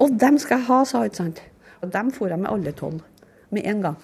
Og 0.00 0.12
dem 0.20 0.36
skal 0.40 0.60
jeg 0.60 0.68
ha, 0.68 0.82
sa 0.88 1.02
hun. 1.04 1.14
sant? 1.16 1.40
Og 1.82 1.92
dem 1.94 2.12
får 2.12 2.34
jeg 2.34 2.42
med 2.42 2.50
alle 2.52 2.74
tolv. 2.76 3.00
Med 3.54 3.64
en 3.68 3.84
gang. 3.86 3.96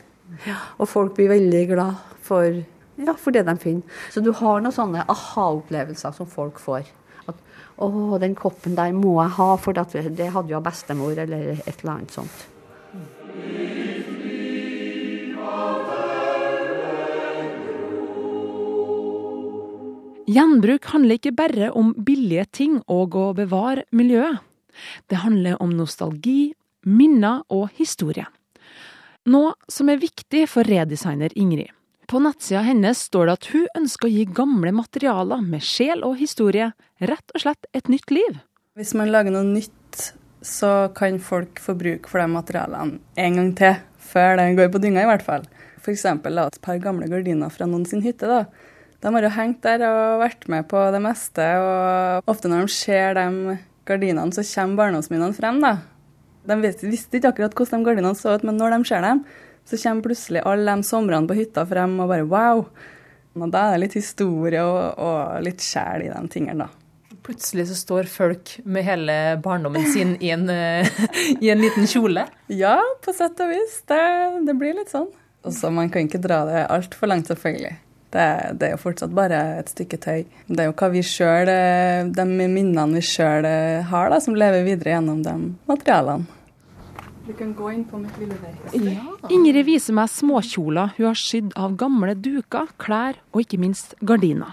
Og 0.81 0.89
folk 0.89 1.17
blir 1.17 1.33
veldig 1.35 1.65
glad 1.75 2.01
for 2.25 2.63
ja, 2.97 3.15
for 3.19 3.35
det 3.35 3.45
de 3.47 3.57
finner. 3.59 4.01
Så 4.11 4.23
du 4.23 4.31
har 4.33 4.63
noen 4.63 4.75
sånne 4.75 5.05
aha-opplevelser 5.11 6.15
som 6.17 6.31
folk 6.31 6.61
får. 6.63 6.89
At 7.27 7.37
'Å, 7.79 8.19
den 8.21 8.35
koppen 8.39 8.77
der 8.77 8.93
må 8.93 9.17
jeg 9.23 9.37
ha, 9.39 9.57
for 9.57 9.73
det 9.73 10.31
hadde 10.31 10.53
jo 10.53 10.61
bestemor', 10.61 11.19
eller 11.19 11.59
et 11.67 11.81
eller 11.83 11.93
annet 11.93 12.13
sånt. 12.13 12.47
Gjenbruk 20.25 20.87
handler 20.89 21.19
ikke 21.19 21.37
bare 21.37 21.67
om 21.77 21.93
billige 22.01 22.47
ting 22.57 22.79
og 22.89 23.17
å 23.19 23.27
bevare 23.37 23.85
miljøet. 23.93 24.41
Det 25.11 25.21
handler 25.21 25.61
om 25.63 25.75
nostalgi, 25.77 26.55
minner 26.89 27.43
og 27.53 27.69
historie. 27.77 28.25
Noe 29.29 29.53
som 29.69 29.91
er 29.93 30.01
viktig 30.01 30.47
for 30.49 30.65
redesigner 30.69 31.33
Ingrid. 31.37 31.74
På 32.07 32.21
nettsida 32.21 32.61
hennes 32.61 33.01
står 33.09 33.27
det 33.27 33.37
at 33.39 33.47
hun 33.55 33.69
ønsker 33.81 34.09
å 34.09 34.13
gi 34.13 34.25
gamle 34.29 34.73
materialer 34.77 35.41
med 35.45 35.65
sjel 35.65 36.05
og 36.05 36.19
historie 36.21 36.73
rett 37.01 37.33
og 37.33 37.45
slett 37.45 37.69
et 37.73 37.89
nytt 37.89 38.13
liv. 38.13 38.43
Hvis 38.77 38.93
man 38.99 39.13
lager 39.15 39.33
noe 39.33 39.47
nytt, 39.47 40.11
så 40.45 40.91
kan 40.97 41.17
folk 41.23 41.63
få 41.63 41.77
bruk 41.81 42.09
for 42.11 42.21
de 42.21 42.29
materialene 42.29 43.01
en 43.17 43.41
gang 43.41 43.53
til, 43.57 43.79
før 43.97 44.37
de 44.41 44.51
går 44.59 44.73
på 44.75 44.83
dynga 44.83 45.07
i 45.07 45.09
hvert 45.09 45.25
fall. 45.25 45.47
F.eks. 45.81 46.05
et 46.05 46.61
par 46.65 46.81
gamle 46.83 47.09
gardiner 47.09 47.53
fra 47.53 47.69
noen 47.69 47.87
sin 47.89 48.05
hytte. 48.05 48.29
da. 48.29 48.45
De 49.01 49.13
har 49.13 49.27
jo 49.27 49.33
hengt 49.37 49.65
der 49.65 49.85
og 49.89 50.21
vært 50.23 50.47
med 50.49 50.69
på 50.69 50.81
det 50.93 51.01
meste, 51.05 51.49
og 51.61 52.31
ofte 52.31 52.49
når 52.49 52.67
de 52.67 52.77
ser 52.77 53.17
de 53.19 53.57
gardinene, 53.89 54.33
så 54.33 54.45
kommer 54.49 54.83
barndomsminnene 54.83 55.37
frem. 55.37 55.61
da. 55.65 55.79
De 56.45 56.57
visste 56.61 57.17
ikke 57.17 57.33
akkurat 57.33 57.57
hvordan 57.57 57.81
de 57.81 57.89
gardinene 57.89 58.17
så 58.17 58.37
ut, 58.37 58.45
men 58.45 58.61
når 58.61 58.77
de 58.77 58.89
ser 58.89 59.05
dem, 59.05 59.25
så 59.65 59.79
kommer 59.81 60.03
plutselig 60.09 60.43
alle 60.45 60.77
de 60.77 60.87
somrene 60.87 61.29
på 61.29 61.37
hytta 61.39 61.65
frem 61.69 61.97
og 62.03 62.11
bare 62.11 62.29
wow. 62.29 62.65
Og 63.35 63.51
da 63.51 63.67
er 63.67 63.75
det 63.75 63.87
litt 63.87 63.99
historie 63.99 64.63
og, 64.63 64.99
og 65.03 65.45
litt 65.45 65.63
sjel 65.65 66.07
i 66.07 66.11
de 66.13 66.23
tingene, 66.31 66.67
da. 66.67 66.81
Plutselig 67.25 67.71
så 67.71 67.77
står 67.79 68.09
folk 68.13 68.51
med 68.69 68.85
hele 68.85 69.15
barndommen 69.43 69.87
sin 69.95 70.13
i 70.21 70.29
en, 70.35 70.45
i 71.45 71.49
en 71.51 71.63
liten 71.63 71.89
kjole? 71.89 72.27
Ja, 72.53 72.77
på 73.03 73.15
sett 73.17 73.41
og 73.41 73.49
vis. 73.51 73.81
Det, 73.89 74.01
det 74.45 74.57
blir 74.61 74.77
litt 74.77 74.93
sånn. 74.93 75.09
Og 75.45 75.57
så 75.57 75.73
Man 75.73 75.91
kan 75.93 76.07
ikke 76.07 76.23
dra 76.25 76.45
det 76.49 76.67
altfor 76.73 77.09
langt, 77.11 77.33
selvfølgelig. 77.33 77.73
Det, 78.15 78.27
det, 78.61 78.69
er 78.69 78.77
jo 78.77 78.83
fortsatt 78.85 79.17
bare 79.17 79.41
et 79.59 79.73
stykke 79.73 79.99
tøy. 79.99 80.23
Det 80.47 80.61
er 80.63 80.69
jo 80.69 80.77
hva 80.79 80.91
vi 80.93 81.03
selv, 81.03 81.51
de 82.15 82.27
minnene 82.31 82.87
vi 82.93 83.03
sjøl 83.03 83.49
har, 83.89 84.13
da, 84.13 84.21
som 84.23 84.37
lever 84.39 84.63
videre 84.69 84.95
gjennom 84.95 85.25
de 85.25 85.35
materialene. 85.67 86.44
Du 87.25 87.33
kan 87.33 87.55
gå 87.57 87.71
inn 87.73 87.85
på 87.89 87.99
mitt 87.99 88.17
lille 88.21 88.37
verksted. 88.37 88.85
Ja. 88.85 89.31
Ingrid 89.33 89.65
viser 89.65 89.97
meg 89.97 90.11
småkjoler 90.13 90.93
hun 90.99 91.07
har 91.09 91.17
sydd 91.17 91.55
av 91.57 91.77
gamle 91.81 92.13
duker, 92.21 92.69
klær 92.77 93.17
og 93.33 93.41
ikke 93.41 93.61
minst 93.63 93.95
gardiner. 94.05 94.53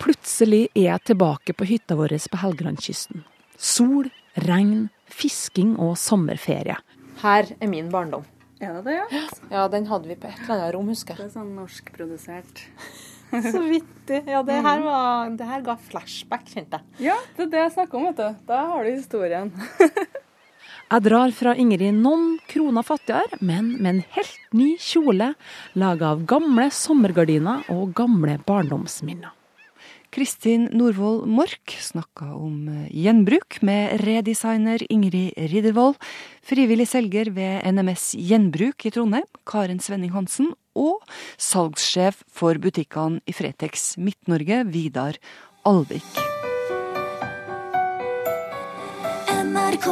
Plutselig 0.00 0.68
er 0.72 0.86
jeg 0.86 1.04
tilbake 1.10 1.52
på 1.52 1.66
hytta 1.68 1.98
vår 1.98 2.14
på 2.32 2.40
Helgelandskysten. 2.40 3.26
Sol, 3.58 4.08
regn, 4.46 4.88
fisking 5.10 5.74
og 5.76 5.98
sommerferie. 6.00 6.78
Her 7.20 7.50
er 7.58 7.68
min 7.68 7.90
barndom. 7.92 8.24
Er 8.62 8.78
det 8.78 8.84
det, 8.86 8.94
ja? 8.96 9.22
Ja, 9.50 9.66
den 9.70 9.86
hadde 9.90 10.08
vi 10.08 10.16
på 10.18 10.30
et 10.30 10.38
eller 10.46 10.54
annet 10.54 10.74
rom, 10.74 10.88
husker 10.90 11.12
jeg. 11.14 11.26
Det 11.26 11.28
er 11.28 11.34
sånn 11.34 11.50
norskprodusert. 11.58 12.62
Så 13.52 13.60
vittig. 13.60 14.22
Ja, 14.24 14.40
det 14.46 14.62
her, 14.64 14.80
var, 14.86 15.28
det 15.36 15.50
her 15.50 15.66
ga 15.66 15.76
flashback, 15.90 16.48
kjente 16.48 16.80
jeg. 16.80 17.10
Ja, 17.10 17.18
det 17.36 17.44
er 17.50 17.52
det 17.52 17.62
jeg 17.66 17.74
snakker 17.76 18.00
om, 18.00 18.08
vet 18.08 18.22
du. 18.22 18.40
Da 18.48 18.62
har 18.70 18.86
du 18.86 18.94
historien. 18.94 19.52
Jeg 20.88 21.04
drar 21.04 21.32
fra 21.36 21.52
Ingrid 21.52 21.98
noen 22.00 22.38
kroner 22.48 22.84
fattigere, 22.86 23.36
men 23.44 23.74
med 23.76 23.90
en 23.90 24.04
helt 24.14 24.54
ny 24.56 24.68
kjole 24.80 25.34
laga 25.76 26.14
av 26.14 26.22
gamle 26.30 26.70
sommergardiner 26.72 27.66
og 27.74 27.90
gamle 27.98 28.38
barndomsminner. 28.48 29.34
Kristin 30.08 30.64
Norvoll 30.72 31.26
Mork 31.28 31.74
snakka 31.84 32.30
om 32.32 32.86
gjenbruk 32.88 33.58
med 33.68 34.00
redesigner 34.00 34.80
Ingrid 34.88 35.36
Riddervold, 35.52 35.98
frivillig 36.40 36.88
selger 36.88 37.28
ved 37.36 37.68
NMS 37.68 38.14
Gjenbruk 38.16 38.88
i 38.88 38.94
Trondheim, 38.94 39.28
Karen 39.44 39.84
Svenning 39.84 40.14
Hansen, 40.16 40.54
og 40.72 41.04
salgssjef 41.36 42.24
for 42.32 42.56
butikkene 42.64 43.20
i 43.28 43.36
Fretex 43.36 43.98
Midt-Norge, 44.00 44.64
Vidar 44.72 45.20
Alvik. 45.68 46.27
NRK 49.78 49.90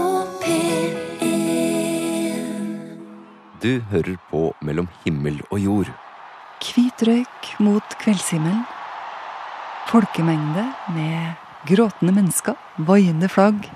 Du 3.61 3.81
hører 3.91 4.17
på 4.31 4.41
Mellom 4.61 4.89
himmel 5.05 5.41
og 5.51 5.61
jord. 5.61 5.91
Hvit 6.63 7.03
røyk 7.07 7.51
mot 7.63 7.97
kveldshimmelen. 8.01 8.65
Folkemengde 9.87 10.67
med 10.95 11.35
gråtende 11.69 12.15
mennesker, 12.15 12.55
vaiende 12.79 13.29
flagg. 13.29 13.69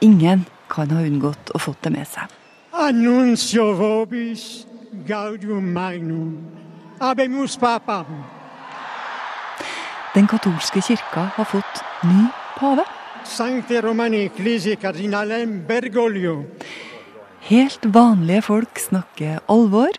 Ingen 0.00 0.46
kan 0.70 0.90
ha 0.94 1.02
unngått 1.02 1.50
å 1.54 1.58
fått 1.62 1.82
det 1.82 1.94
med 1.96 2.06
seg. 2.06 2.30
Annuncio 2.72 3.72
vobis 3.78 4.66
gaudium 5.08 5.72
magnum 5.74 6.36
abemus 7.00 7.58
papam. 7.58 8.22
Den 10.14 10.30
katolske 10.30 10.82
kirka 10.82 11.28
har 11.34 11.50
fått 11.50 11.82
ny 12.06 12.28
pave. 12.58 12.86
Sancte 13.28 13.82
Romani 13.82 14.24
Ecclesi 14.24 14.76
Cardinalem 14.76 15.66
Bergoglio. 15.68 16.44
Helt 17.48 17.84
vanlige 17.92 18.42
folk 18.42 18.80
snakker 18.80 19.42
alvor, 19.52 19.92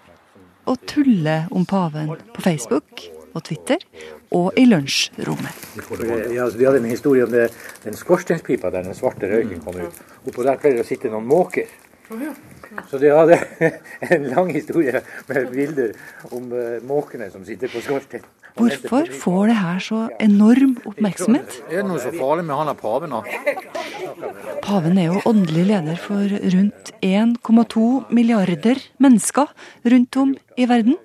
og 0.69 0.77
tuller 0.89 1.45
om 1.53 1.65
paven 1.65 2.09
på 2.33 2.41
Facebook 2.41 3.03
og 3.33 3.43
Twitter 3.45 3.85
og 4.33 4.57
i 4.57 4.65
lunsjrommet. 4.65 5.61
Ja, 6.33 6.49
de 6.49 6.57
vi 6.57 6.65
hadde 6.65 6.81
en 6.81 6.89
historie 6.89 7.25
om 7.25 7.31
det, 7.33 7.49
den 7.85 7.97
skorstenspipa 7.97 8.73
der 8.73 8.89
den 8.89 8.97
svarte 8.97 9.29
røyken 9.29 9.61
kom 9.65 9.77
ut. 9.77 10.01
Oppå 10.25 10.45
der 10.45 10.57
pleier 10.61 10.81
det 10.81 10.85
å 10.85 10.89
sitte 10.89 11.13
noen 11.13 11.29
måker. 11.29 11.69
Så 12.89 12.97
de 13.01 13.11
hadde 13.13 13.37
en 14.13 14.27
lang 14.31 14.49
historie 14.53 15.01
med 15.29 15.51
bilder 15.53 15.93
om 16.33 16.51
uh, 16.53 16.79
måkene 16.85 17.29
som 17.33 17.45
sitter 17.45 17.71
på 17.71 17.83
skorsteinen. 17.85 18.27
Hvorfor 18.59 19.07
får 19.21 19.43
det 19.47 19.55
her 19.55 19.77
så 19.83 19.99
enorm 20.19 20.73
oppmerksomhet? 20.89 21.59
Er 21.69 21.79
det 21.79 21.85
noe 21.87 22.01
så 22.01 22.11
farlig 22.11 22.43
med 22.47 22.57
han 22.57 22.71
der 22.71 22.79
paven, 22.79 23.13
da? 23.13 23.21
Paven 24.65 24.97
er 24.99 25.13
jo 25.13 25.21
åndelig 25.29 25.67
leder 25.69 25.99
for 26.01 26.33
rundt 26.55 26.91
1,2 27.05 27.85
milliarder 28.11 28.81
mennesker 28.99 29.53
rundt 29.93 30.19
om 30.19 30.33
i 30.57 30.67
verden. 30.67 30.97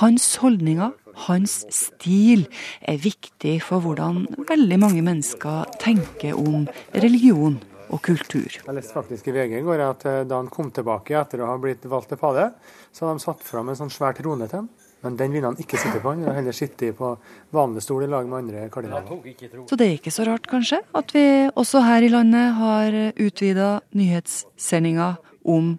Hans 0.00 0.36
holdninger, 0.40 0.94
hans 1.26 1.64
stil, 1.74 2.46
er 2.80 3.02
viktig 3.02 3.58
for 3.66 3.82
hvordan 3.84 4.22
veldig 4.48 4.78
mange 4.80 5.02
mennesker 5.04 5.66
tenker 5.82 6.38
om 6.38 6.68
religion 6.94 7.58
og 7.90 8.02
kultur. 8.04 8.48
Jeg 8.54 8.76
leste 8.76 8.94
faktisk 8.94 9.30
i 9.30 9.34
VG 9.34 9.56
i 9.58 9.64
går 9.66 9.82
at 9.84 10.06
eh, 10.08 10.20
da 10.28 10.38
han 10.38 10.50
kom 10.52 10.70
tilbake 10.74 11.16
etter 11.18 11.42
å 11.42 11.50
ha 11.50 11.56
blitt 11.60 11.86
valgt 11.90 12.12
til 12.12 12.20
pade, 12.20 12.50
så 12.92 13.06
hadde 13.06 13.18
de 13.18 13.24
satt 13.24 13.42
fram 13.46 13.70
en 13.70 13.78
sånn 13.78 13.92
svær 13.92 14.16
trone 14.18 14.48
til 14.50 14.62
ham. 14.62 14.70
Men 15.00 15.16
den 15.16 15.32
ville 15.32 15.48
han 15.48 15.56
ikke 15.56 15.78
sitte 15.80 16.02
på, 16.02 16.12
han 16.12 16.26
vil 16.26 16.36
heller 16.36 16.56
sitte 16.56 16.90
på 16.96 17.14
vanlig 17.56 17.82
stol 17.86 18.04
i 18.04 18.08
lag 18.10 18.26
med 18.28 18.42
andre 18.42 18.66
kardinaler. 18.72 19.62
Så 19.70 19.78
det 19.80 19.86
er 19.86 19.94
ikke 19.96 20.12
så 20.12 20.26
rart, 20.28 20.44
kanskje, 20.50 20.82
at 20.92 21.14
vi 21.16 21.24
også 21.48 21.80
her 21.86 22.04
i 22.04 22.10
landet 22.12 22.58
har 22.58 22.98
utvida 23.16 23.70
nyhetssendinga 23.96 25.14
om 25.48 25.78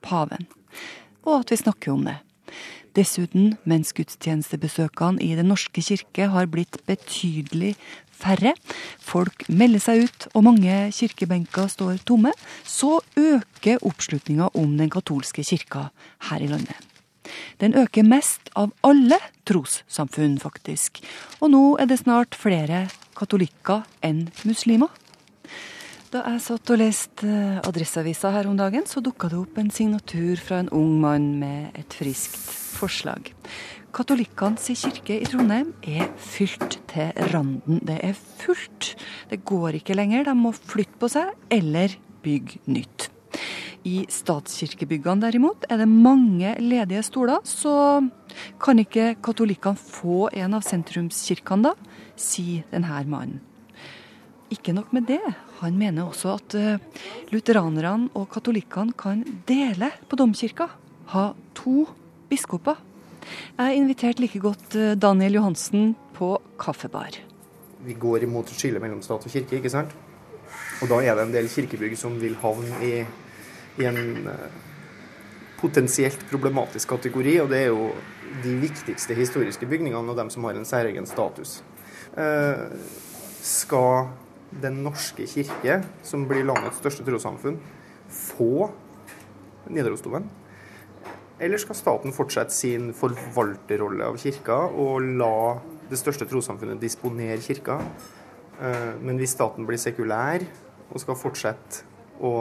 paven, 0.00 0.48
og 1.26 1.42
at 1.42 1.52
vi 1.52 1.60
snakker 1.60 1.92
om 1.92 2.08
det. 2.08 2.16
Dessuten, 2.96 3.58
mens 3.68 3.92
gudstjenestebesøkene 3.92 5.20
i 5.20 5.34
Den 5.36 5.50
norske 5.52 5.82
kirke 5.84 6.30
har 6.32 6.48
blitt 6.48 6.78
betydelig 6.88 7.74
færre, 8.16 8.54
folk 9.02 9.46
melder 9.48 9.82
seg 9.82 10.06
ut 10.06 10.28
og 10.32 10.46
mange 10.48 10.80
kirkebenker 10.96 11.70
står 11.72 12.02
tomme, 12.08 12.32
så 12.64 12.98
øker 13.16 13.82
oppslutninga 13.86 14.50
om 14.56 14.76
den 14.80 14.92
katolske 14.92 15.44
kirka 15.46 15.88
her 16.30 16.44
i 16.44 16.50
landet. 16.50 16.76
Den 17.60 17.74
øker 17.74 18.06
mest 18.06 18.50
av 18.54 18.72
alle 18.86 19.18
trossamfunn, 19.48 20.38
faktisk. 20.38 21.02
Og 21.40 21.50
nå 21.52 21.64
er 21.80 21.90
det 21.90 22.00
snart 22.04 22.36
flere 22.38 22.86
katolikker 23.16 23.86
enn 24.06 24.26
muslimer. 24.46 24.92
Da 26.12 26.22
jeg 26.22 26.42
satt 26.44 26.70
og 26.70 26.78
leste 26.78 27.26
eh, 27.26 27.58
Adresseavisa 27.66 28.30
her 28.32 28.46
om 28.48 28.54
dagen, 28.58 28.86
så 28.86 29.02
dukka 29.04 29.28
det 29.32 29.40
opp 29.40 29.58
en 29.58 29.72
signatur 29.74 30.38
fra 30.40 30.60
en 30.62 30.70
ung 30.72 31.00
mann 31.02 31.32
med 31.40 31.74
et 31.76 31.96
friskt 31.98 32.38
forslag. 32.76 33.32
Katolikkenes 33.96 34.66
kirke 34.76 35.14
i 35.16 35.24
Trondheim 35.24 35.70
er 35.80 36.10
fylt 36.20 36.74
til 36.90 37.14
randen. 37.32 37.78
Det 37.80 37.94
er 38.04 38.12
fullt. 38.12 38.90
Det 39.30 39.38
går 39.48 39.78
ikke 39.78 39.94
lenger. 39.96 40.26
De 40.26 40.34
må 40.36 40.50
flytte 40.52 40.98
på 41.00 41.08
seg 41.08 41.30
eller 41.48 41.94
bygge 42.20 42.60
nytt. 42.68 43.06
I 43.88 44.02
statskirkebyggene 44.12 45.22
derimot 45.22 45.64
er 45.70 45.80
det 45.80 45.86
mange 45.88 46.50
ledige 46.60 47.04
stoler, 47.06 47.40
så 47.48 48.02
kan 48.60 48.82
ikke 48.82 49.14
katolikkene 49.24 49.80
få 49.80 50.26
en 50.34 50.56
av 50.58 50.66
sentrumskirkene, 50.66 51.70
da, 51.70 52.02
sier 52.20 52.66
denne 52.72 52.98
mannen. 53.08 53.38
Ikke 54.52 54.74
nok 54.76 54.92
med 54.92 55.06
det, 55.08 55.22
han 55.62 55.78
mener 55.78 56.10
også 56.10 56.34
at 56.36 56.58
uh, 56.58 57.00
lutheranerne 57.32 58.10
og 58.12 58.28
katolikkene 58.34 58.92
kan 58.98 59.24
dele 59.48 59.88
på 60.04 60.20
domkirka. 60.20 60.68
Ha 61.14 61.30
to 61.56 61.86
biskoper. 62.28 62.76
Jeg 63.56 63.62
har 63.62 63.76
invitert 63.76 64.22
like 64.22 64.40
godt 64.40 64.76
uh, 64.78 64.94
Daniel 64.96 65.40
Johansen 65.40 65.94
på 66.16 66.36
kaffebar. 66.60 67.20
Vi 67.86 67.94
går 67.94 68.24
imot 68.26 68.50
skille 68.50 68.80
mellom 68.82 69.02
stat 69.04 69.26
og 69.26 69.32
kirke, 69.32 69.58
ikke 69.60 69.72
sant? 69.72 69.92
Og 70.82 70.90
da 70.90 71.00
er 71.02 71.16
det 71.16 71.26
en 71.26 71.34
del 71.34 71.48
kirkebygg 71.50 71.96
som 71.98 72.16
vil 72.20 72.36
havne 72.42 72.80
i 72.84 72.92
i 73.76 73.84
en 73.84 74.28
eh, 74.28 74.52
potensielt 75.60 76.22
problematisk 76.30 76.94
kategori, 76.94 77.38
og 77.42 77.50
det 77.52 77.64
er 77.64 77.72
jo 77.72 77.90
de 78.44 78.54
viktigste 78.60 79.16
historiske 79.16 79.68
bygningene 79.68 80.12
og 80.12 80.18
dem 80.18 80.30
som 80.32 80.44
har 80.48 80.56
en 80.56 80.68
særegen 80.68 81.08
status. 81.08 81.62
Eh, 82.16 82.68
skal 83.42 84.08
Den 84.62 84.76
norske 84.84 85.26
kirke, 85.26 85.80
som 86.06 86.22
blir 86.24 86.44
landets 86.46 86.78
største 86.78 87.02
trossamfunn, 87.04 87.58
få 88.08 88.70
Nidarosdomen? 89.68 90.28
Eller 91.40 91.60
skal 91.60 91.76
staten 91.76 92.14
fortsette 92.16 92.54
sin 92.54 92.92
forvalterrolle 92.96 94.06
av 94.08 94.16
kirka 94.20 94.62
og 94.72 95.04
la 95.20 95.58
det 95.90 95.98
største 96.00 96.28
trossamfunnet 96.28 96.80
disponere 96.80 97.42
kirka? 97.44 97.80
Eh, 98.60 98.94
men 99.02 99.20
hvis 99.20 99.36
staten 99.36 99.68
blir 99.68 99.80
sekulær 99.80 100.46
og 100.86 101.02
skal 101.02 101.18
fortsette 101.20 101.84
å 102.24 102.32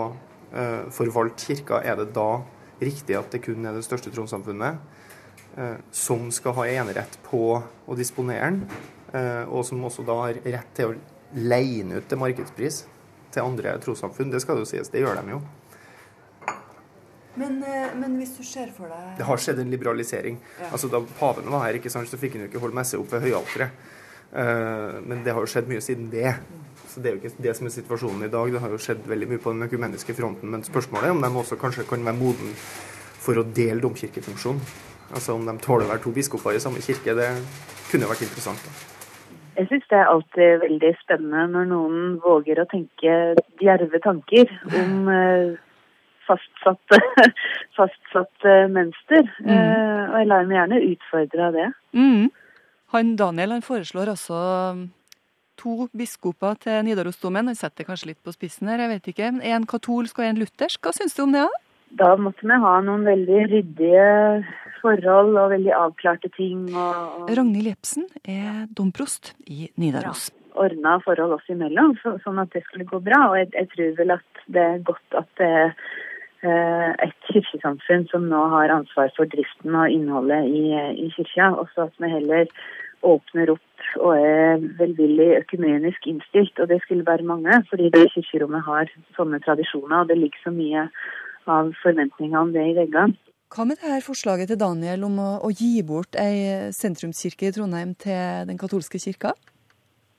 Eh, 0.55 0.85
forvalte 0.89 1.49
kirka, 1.49 1.81
er 1.83 1.97
det 1.99 2.13
da 2.15 2.39
riktig 2.79 3.17
at 3.17 3.33
det 3.33 3.41
kun 3.43 3.65
er 3.67 3.75
det 3.75 3.83
største 3.83 4.11
trossamfunnet 4.13 4.77
eh, 5.59 5.81
som 5.91 6.29
skal 6.31 6.55
ha 6.55 6.67
enerett 6.69 7.17
på 7.25 7.41
å 7.59 7.97
disponere 7.97 8.53
den, 8.53 8.61
og 9.47 9.61
som 9.63 9.83
også 9.87 10.03
da 10.03 10.15
har 10.19 10.37
rett 10.43 10.71
til 10.75 10.89
å 10.89 10.95
leie 11.39 11.83
den 11.85 11.93
ut 11.95 12.07
til 12.11 12.19
markedspris 12.19 12.81
til 13.31 13.45
andre 13.45 13.77
trossamfunn. 13.79 14.31
Det 14.33 14.41
skal 14.43 14.59
jo 14.59 14.65
sies, 14.67 14.89
det 14.91 15.03
gjør 15.05 15.21
de 15.21 15.35
jo. 15.37 15.37
Men, 17.35 17.59
men, 17.99 18.15
hvis 18.19 18.35
du 18.37 18.43
ser 18.47 18.69
for 18.75 18.87
deg 18.87 19.17
Det 19.19 19.25
har 19.27 19.41
skjedd 19.43 19.59
en 19.63 19.73
liberalisering. 19.73 20.37
Ja. 20.59 20.69
Altså 20.71 20.87
Da 20.91 21.01
paven 21.19 21.49
var 21.51 21.65
her, 21.67 21.79
ikke 21.79 21.91
sant, 21.93 22.09
så 22.11 22.19
fikk 22.21 22.37
han 22.37 22.45
jo 22.45 22.51
ikke 22.51 22.63
holde 22.63 22.77
messe 22.77 22.99
opp 22.99 23.11
ved 23.11 23.25
høyalteret. 23.27 23.91
Men 24.35 25.21
det 25.23 25.31
har 25.31 25.43
jo 25.43 25.47
skjedd 25.47 25.69
mye 25.69 25.83
siden 25.83 26.09
det. 26.11 26.33
Så 26.91 26.99
Det 27.03 27.09
er 27.09 27.15
jo 27.15 27.21
ikke 27.21 27.43
det 27.43 27.53
som 27.55 27.67
er 27.67 27.73
situasjonen 27.75 28.25
i 28.27 28.31
dag. 28.31 28.51
Det 28.51 28.61
har 28.63 28.71
jo 28.71 28.79
skjedd 28.79 29.05
veldig 29.07 29.29
mye 29.31 29.43
på 29.43 29.53
den 29.53 29.67
økumeniske 29.67 30.15
fronten. 30.15 30.51
Men 30.51 30.63
spørsmålet 30.63 31.07
er 31.07 31.15
om 31.15 31.21
de 31.23 31.31
også 31.43 31.59
kanskje 31.59 31.87
kan 31.87 32.03
være 32.07 32.19
moden 32.19 32.55
for 33.25 33.39
å 33.39 33.43
dele 33.43 33.83
domkirkefunksjonen. 33.83 34.61
Altså 35.11 35.35
om 35.35 35.45
de 35.45 35.55
tåler 35.63 35.87
å 35.87 35.93
være 35.93 36.03
to 36.05 36.13
biskoper 36.15 36.55
i 36.55 36.63
samme 36.63 36.83
kirke. 36.83 37.15
Det 37.17 37.29
kunne 37.91 38.09
vært 38.09 38.25
interessant. 38.27 38.63
da. 38.63 38.95
Jeg 39.55 39.69
syns 39.69 39.85
det 39.91 39.97
er 39.97 40.11
alltid 40.11 40.57
veldig 40.65 40.91
spennende 40.99 41.45
når 41.53 41.67
noen 41.69 41.99
våger 42.23 42.59
å 42.59 42.67
tenke 42.67 43.13
djerve 43.61 44.01
tanker 44.03 44.51
om 44.81 45.07
eh, 45.11 45.53
fastsatt, 46.27 46.97
fastsatt 47.77 48.49
eh, 48.49 48.65
mønster. 48.71 49.29
Mm. 49.39 49.53
Uh, 49.53 50.03
og 50.09 50.19
jeg 50.19 50.29
lar 50.31 50.49
meg 50.49 50.59
gjerne 50.59 50.83
utfordre 50.91 51.47
av 51.47 51.57
det. 51.59 51.69
Mm. 51.97 52.27
Han 52.95 53.15
Daniel 53.19 53.57
han 53.57 53.65
foreslår 53.65 54.13
altså 54.13 54.39
to 55.59 55.87
biskoper 55.95 56.57
til 56.61 56.83
Nidarosdomen. 56.85 57.49
Han 57.51 57.57
setter 57.57 57.87
kanskje 57.87 58.11
litt 58.13 58.21
på 58.23 58.33
spissen 58.35 58.69
her, 58.71 58.83
jeg 58.83 58.93
vet 58.93 59.11
ikke. 59.13 59.31
Men 59.35 59.45
En 59.55 59.67
katolsk 59.69 60.19
og 60.19 60.27
en 60.27 60.41
luthersk. 60.41 60.81
Hva 60.83 60.93
syns 60.95 61.15
du 61.17 61.23
om 61.25 61.35
det? 61.35 61.45
Da 61.45 61.61
Da 61.95 62.15
måtte 62.19 62.43
vi 62.43 62.61
ha 62.65 62.73
noen 62.83 63.05
veldig 63.07 63.41
ryddige 63.51 64.07
forhold 64.81 65.37
og 65.39 65.51
veldig 65.53 65.73
avklarte 65.75 66.31
ting. 66.35 66.65
Og, 66.73 67.21
og... 67.25 67.29
Ragnhild 67.37 67.71
Jepsen 67.71 68.09
er 68.23 68.65
domprost 68.77 69.33
i 69.47 69.69
Nidaros. 69.81 70.29
Ja, 70.29 70.41
Ordna 70.65 70.95
forhold 71.03 71.35
oss 71.35 71.47
imellom, 71.51 71.97
så, 71.99 72.13
sånn 72.23 72.39
at 72.39 72.53
det 72.55 72.61
skulle 72.63 72.87
gå 72.87 73.01
bra. 73.03 73.25
Og 73.31 73.39
jeg, 73.41 73.49
jeg, 73.57 73.71
tror 73.73 73.95
vel 73.97 74.13
at 74.15 74.43
det 74.47 74.61
er 74.63 74.83
godt 74.87 75.17
at 75.19 75.31
det 75.41 75.49
er 75.49 75.65
eh, 75.65 75.87
et 76.45 77.29
kirkesamfunn 77.29 78.07
som 78.11 78.25
nå 78.29 78.41
har 78.53 78.73
ansvar 78.73 79.11
for 79.17 79.29
driften 79.31 79.75
og 79.75 79.91
innholdet 79.91 80.47
i, 80.49 80.63
i 81.05 81.07
kirka. 81.15 81.51
Også 81.63 81.87
at 81.87 82.01
vi 82.01 82.11
heller 82.11 82.49
åpner 83.05 83.51
opp 83.53 83.87
og 84.01 84.17
er 84.17 84.63
velvillig 84.79 85.29
økumenisk 85.41 86.07
innstilt. 86.09 86.57
Og 86.59 86.69
det 86.71 86.81
skulle 86.83 87.07
bare 87.07 87.25
mange, 87.25 87.61
fordi 87.69 87.91
det 87.93 88.09
kirkerommet 88.15 88.65
har 88.65 88.91
sånne 89.17 89.41
tradisjoner, 89.45 90.01
og 90.01 90.09
det 90.09 90.19
ligger 90.19 90.43
så 90.43 90.53
mye 90.55 90.87
av 91.45 91.71
forventninger 91.83 92.39
om 92.39 92.53
det 92.55 92.65
i 92.71 92.77
veggene. 92.77 93.17
Hva 93.55 93.63
med 93.69 93.77
det 93.79 93.91
her 93.91 94.01
forslaget 94.03 94.49
til 94.51 94.59
Daniel 94.59 95.05
om 95.07 95.19
å, 95.21 95.31
å 95.45 95.51
gi 95.53 95.77
bort 95.85 96.17
ei 96.19 96.71
sentrumskirke 96.75 97.47
i 97.47 97.53
Trondheim 97.55 97.93
til 98.01 98.49
den 98.49 98.57
katolske 98.59 98.99
kirka? 98.99 99.35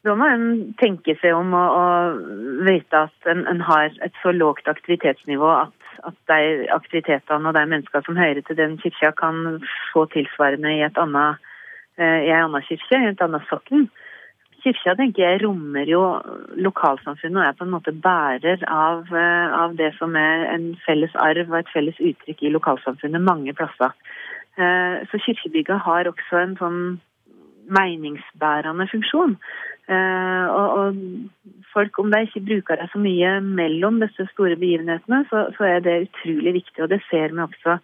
Da 0.06 0.14
må 0.14 0.28
en 0.30 0.74
tenke 0.78 1.16
seg 1.18 1.34
om 1.34 1.50
å, 1.56 1.64
og 1.80 2.20
vite 2.68 3.06
at 3.08 3.30
en, 3.32 3.42
en, 3.50 3.64
har 3.66 3.90
et 4.06 4.22
så 4.22 4.30
lågt 4.30 4.70
aktivitetsnivå 4.70 5.48
at, 5.50 5.90
at 6.06 6.16
de 6.30 6.68
aktivitetene 6.70 7.50
og 7.50 7.58
de 7.58 7.64
menneskene 7.66 8.06
som 8.06 8.20
hører 8.20 8.44
til 8.46 8.58
den 8.60 8.78
kirka, 8.78 9.10
kan 9.18 9.58
få 9.90 10.06
tilsvarende 10.14 10.76
i 10.76 10.84
et 10.86 11.00
annet 11.02 11.42
Eh, 11.96 12.26
i 12.28 12.30
en 12.30 12.50
annen 12.50 12.64
kirke, 12.66 12.98
i 12.98 13.08
et 13.08 13.22
annet 13.24 13.44
sokn. 13.48 13.86
Kirka 14.60 14.92
tenker 14.98 15.22
jeg 15.22 15.40
rommer 15.44 15.88
jo 15.88 16.02
lokalsamfunnet 16.60 17.38
og 17.40 17.44
er 17.46 17.56
på 17.56 17.64
en 17.64 17.72
måte 17.72 17.94
bærer 18.04 18.64
av, 18.68 19.06
eh, 19.08 19.54
av, 19.62 19.76
det 19.80 19.94
som 19.96 20.16
er 20.20 20.44
en 20.52 20.74
felles 20.84 21.14
arv 21.24 21.48
og 21.48 21.58
et 21.60 21.72
felles 21.72 21.96
uttrykk 21.96 22.42
i 22.42 22.52
lokalsamfunnet 22.52 23.24
mange 23.24 23.54
plasser. 23.56 23.94
Eh, 24.58 25.06
så 25.08 25.22
kirkebygget 25.24 25.80
har 25.88 26.10
også 26.10 26.42
en 26.42 26.56
sånn 26.60 26.82
meningsbærende 27.72 28.88
funksjon. 28.92 29.38
Og, 29.86 30.66
og 30.80 30.96
folk, 31.70 31.98
om 32.02 32.10
de 32.10 32.24
ikke 32.26 32.44
bruker 32.48 32.80
det 32.80 32.88
så 32.90 32.98
mye 32.98 33.36
mellom 33.44 34.00
disse 34.02 34.26
store 34.32 34.58
begivenhetene, 34.58 35.22
så, 35.30 35.46
så 35.54 35.68
er 35.68 35.84
det 35.84 36.08
utrolig 36.08 36.56
viktig. 36.60 36.82
Og 36.82 36.90
det 36.90 37.02
ser 37.10 37.34
vi 37.34 37.44
også 37.44 37.76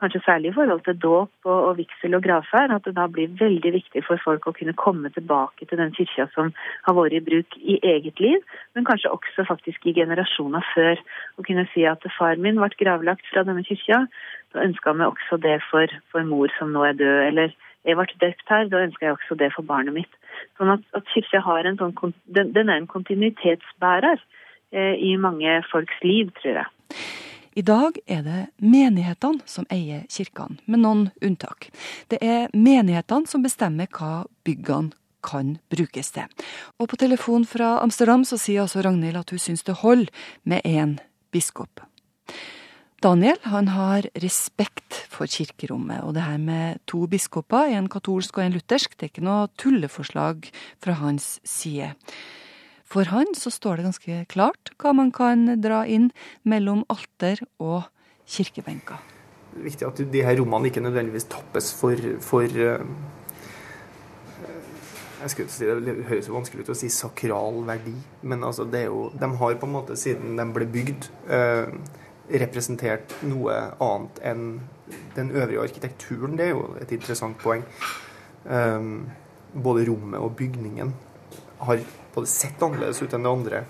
kanskje 0.00 0.20
særlig 0.24 0.50
i 0.50 0.54
forhold 0.54 0.82
til 0.86 0.98
dåp 1.02 1.30
og, 1.44 1.58
og 1.68 1.76
vigsel 1.78 2.14
og 2.14 2.22
gravferd, 2.26 2.74
at 2.74 2.84
det 2.86 2.94
da 2.96 3.06
blir 3.10 3.34
veldig 3.40 3.72
viktig 3.74 4.02
for 4.06 4.20
folk 4.24 4.46
å 4.46 4.54
kunne 4.56 4.76
komme 4.78 5.10
tilbake 5.14 5.66
til 5.66 5.80
den 5.80 5.94
kirka 5.96 6.28
som 6.34 6.52
har 6.86 6.96
vært 6.98 7.18
i 7.18 7.22
bruk 7.28 7.58
i 7.58 7.78
eget 7.92 8.22
liv, 8.22 8.44
men 8.74 8.86
kanskje 8.88 9.12
også 9.14 9.46
faktisk 9.48 9.86
i 9.86 9.96
generasjoner 9.98 10.66
før. 10.74 11.02
Å 11.38 11.46
kunne 11.46 11.66
si 11.74 11.86
at 11.90 12.04
far 12.18 12.38
min 12.38 12.60
ble 12.60 12.70
gravlagt 12.80 13.26
fra 13.32 13.44
denne 13.48 13.66
kirka, 13.66 14.04
da 14.54 14.64
ønska 14.64 14.94
vi 14.96 15.08
også 15.08 15.40
det 15.44 15.58
for, 15.70 15.98
for, 16.12 16.24
mor 16.28 16.52
som 16.58 16.72
nå 16.72 16.86
er 16.88 16.98
død. 16.98 17.18
Eller 17.32 17.56
jeg 17.86 17.98
ble 17.98 18.18
døpt 18.20 18.50
her, 18.50 18.66
da 18.72 18.82
ønsker 18.86 19.06
jeg 19.06 19.16
også 19.16 19.38
det 19.38 19.52
for 19.54 19.66
barnet 19.66 19.94
mitt. 19.94 20.18
Sånn 20.58 20.72
at, 20.74 20.82
at 20.96 21.06
kirka 21.14 21.40
har 21.44 21.68
en 21.68 21.78
sånn, 21.80 21.94
den, 22.26 22.52
den 22.56 22.68
er 22.68 22.80
en 22.80 22.90
kontinuitetsbærer 22.90 24.18
eh, 24.18 24.94
i 24.98 25.14
mange 25.20 25.60
folks 25.70 26.02
liv, 26.04 26.32
tror 26.40 26.62
jeg. 26.62 26.98
I 27.58 27.64
dag 27.66 27.96
er 28.06 28.22
det 28.22 28.40
menighetene 28.62 29.42
som 29.50 29.66
eier 29.72 30.04
kirkene, 30.12 30.60
med 30.70 30.84
noen 30.84 31.08
unntak. 31.24 31.70
Det 32.10 32.20
er 32.22 32.52
menighetene 32.54 33.26
som 33.26 33.42
bestemmer 33.42 33.90
hva 33.90 34.28
byggene 34.46 34.94
kan 35.26 35.56
brukes 35.72 36.12
til. 36.14 36.28
Og 36.78 36.90
på 36.92 36.98
telefon 37.00 37.46
fra 37.48 37.78
Amsterdam 37.82 38.22
så 38.28 38.38
sier 38.38 38.62
altså 38.62 38.84
Ragnhild 38.84 39.18
at 39.18 39.34
hun 39.34 39.42
syns 39.42 39.66
det 39.66 39.80
holder 39.82 40.12
med 40.46 40.62
én 40.62 40.98
biskop. 41.34 41.82
Daniel 42.98 43.38
han 43.46 43.68
har 43.70 44.08
respekt 44.18 44.96
for 45.06 45.30
kirkerommet, 45.30 46.02
og 46.02 46.16
det 46.16 46.24
her 46.26 46.38
med 46.42 46.80
to 46.90 47.04
biskoper, 47.06 47.70
en 47.70 47.86
katolsk 47.86 48.40
og 48.40 48.42
en 48.48 48.56
luthersk, 48.56 48.96
det 48.98 49.06
er 49.06 49.12
ikke 49.12 49.22
noe 49.22 49.44
tulleforslag 49.54 50.48
fra 50.82 50.96
hans 50.98 51.36
side. 51.46 51.92
For 52.88 53.06
han 53.12 53.30
så 53.38 53.52
står 53.54 53.78
det 53.78 53.84
ganske 53.86 54.16
klart 54.32 54.72
hva 54.82 54.96
man 54.98 55.12
kan 55.14 55.60
dra 55.62 55.84
inn 55.86 56.08
mellom 56.42 56.82
alter 56.90 57.44
og 57.62 57.86
kirkebenker. 58.26 58.98
Det 59.52 59.60
er 59.60 59.68
viktig 59.68 59.86
at 59.86 60.02
de 60.16 60.24
her 60.26 60.40
rommene 60.40 60.72
ikke 60.72 60.82
nødvendigvis 60.82 61.28
tappes 61.30 61.70
for, 61.78 62.02
for 62.24 62.50
eh, 62.50 62.82
jeg 65.22 65.30
skulle 65.36 65.54
si, 65.54 65.70
Det 65.86 65.96
høres 66.10 66.26
jo 66.26 66.34
vanskelig 66.34 66.66
ut 66.66 66.74
å 66.74 66.78
si 66.82 66.90
sakral 66.90 67.62
verdi, 67.68 67.94
men 68.26 68.42
altså 68.42 68.66
det 68.66 68.88
er 68.88 68.90
jo, 68.90 69.06
de 69.14 69.30
har 69.38 69.56
på 69.62 69.70
en 69.70 69.76
måte, 69.78 69.94
siden 69.98 70.34
de 70.38 70.50
ble 70.54 70.66
bygd, 70.66 71.10
eh, 71.30 71.70
representert 72.28 73.14
noe 73.24 73.54
annet 73.80 74.20
enn 74.26 74.48
den 75.16 75.30
øvrige 75.32 75.64
arkitekturen. 75.64 76.36
Det 76.38 76.48
er 76.48 76.54
jo 76.54 76.64
et 76.80 76.92
interessant 76.92 77.38
poeng. 77.40 77.64
Um, 78.44 79.08
både 79.52 79.86
rommet 79.88 80.20
og 80.20 80.36
bygningen 80.36 80.92
har 81.64 81.80
både 82.14 82.30
sett 82.30 82.62
annerledes 82.62 83.00
ut 83.02 83.14
enn 83.14 83.24
det 83.26 83.32
andre 83.32 83.60